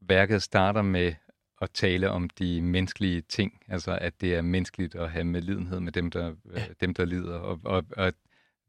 [0.00, 1.14] værket starter med
[1.60, 5.92] at tale om de menneskelige ting, altså at det er menneskeligt at have medlidenhed med
[5.92, 8.12] dem, der, øh, dem, der lider, og, og, og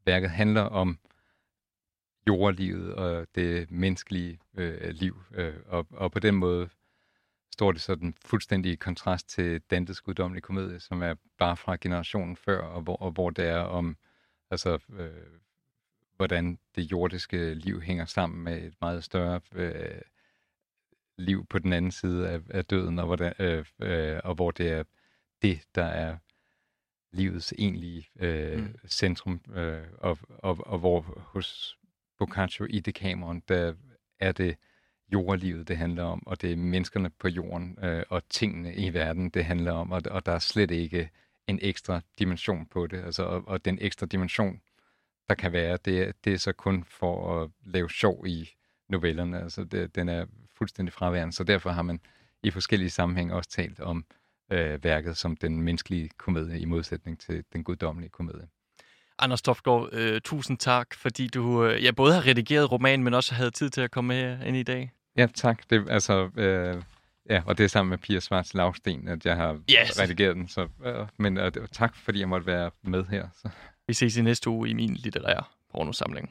[0.06, 0.98] værket handler om
[2.26, 6.68] jordlivet og det menneskelige øh, liv, øh, og, og på den måde
[7.52, 12.36] står det sådan fuldstændig i kontrast til Dantes guddommelige komedie, som er bare fra generationen
[12.36, 13.96] før, og hvor, og hvor det er om
[14.50, 15.10] altså, øh,
[16.22, 20.00] hvordan det jordiske liv hænger sammen med et meget større øh,
[21.18, 24.68] liv på den anden side af, af døden, og, hvordan, øh, øh, og hvor det
[24.68, 24.84] er
[25.42, 26.16] det, der er
[27.12, 28.74] livets egentlige øh, mm.
[28.88, 31.78] centrum, øh, og, og, og hvor hos
[32.18, 33.74] Boccaccio i Decameron, der
[34.20, 34.56] er det
[35.12, 39.30] jordlivet, det handler om, og det er menneskerne på jorden øh, og tingene i verden,
[39.30, 41.10] det handler om, og, og der er slet ikke
[41.46, 44.60] en ekstra dimension på det, altså, og, og den ekstra dimension
[45.28, 48.48] der kan være, det, det er så kun for at lave sjov i
[48.88, 49.42] novellerne.
[49.42, 50.26] Altså det, den er
[50.58, 52.00] fuldstændig fraværende, så derfor har man
[52.42, 54.04] i forskellige sammenhænge også talt om
[54.52, 58.48] øh, værket som den menneskelige komedie i modsætning til den guddommelige komedie.
[59.18, 63.34] Anders Tofgaard, øh, tusind tak, fordi du øh, ja, både har redigeret romanen, men også
[63.34, 64.92] havde tid til at komme med ind i dag.
[65.16, 65.70] Ja, tak.
[65.70, 66.82] Det, altså, øh,
[67.30, 70.00] ja, og det er sammen med Pia Svarts Lavsten, at jeg har yes.
[70.00, 70.48] redigeret den.
[70.48, 73.28] Så, øh, men øh, tak, fordi jeg måtte være med her.
[73.34, 73.48] Så.
[73.92, 76.30] Vi ses i næste uge i min litterære pornosamling.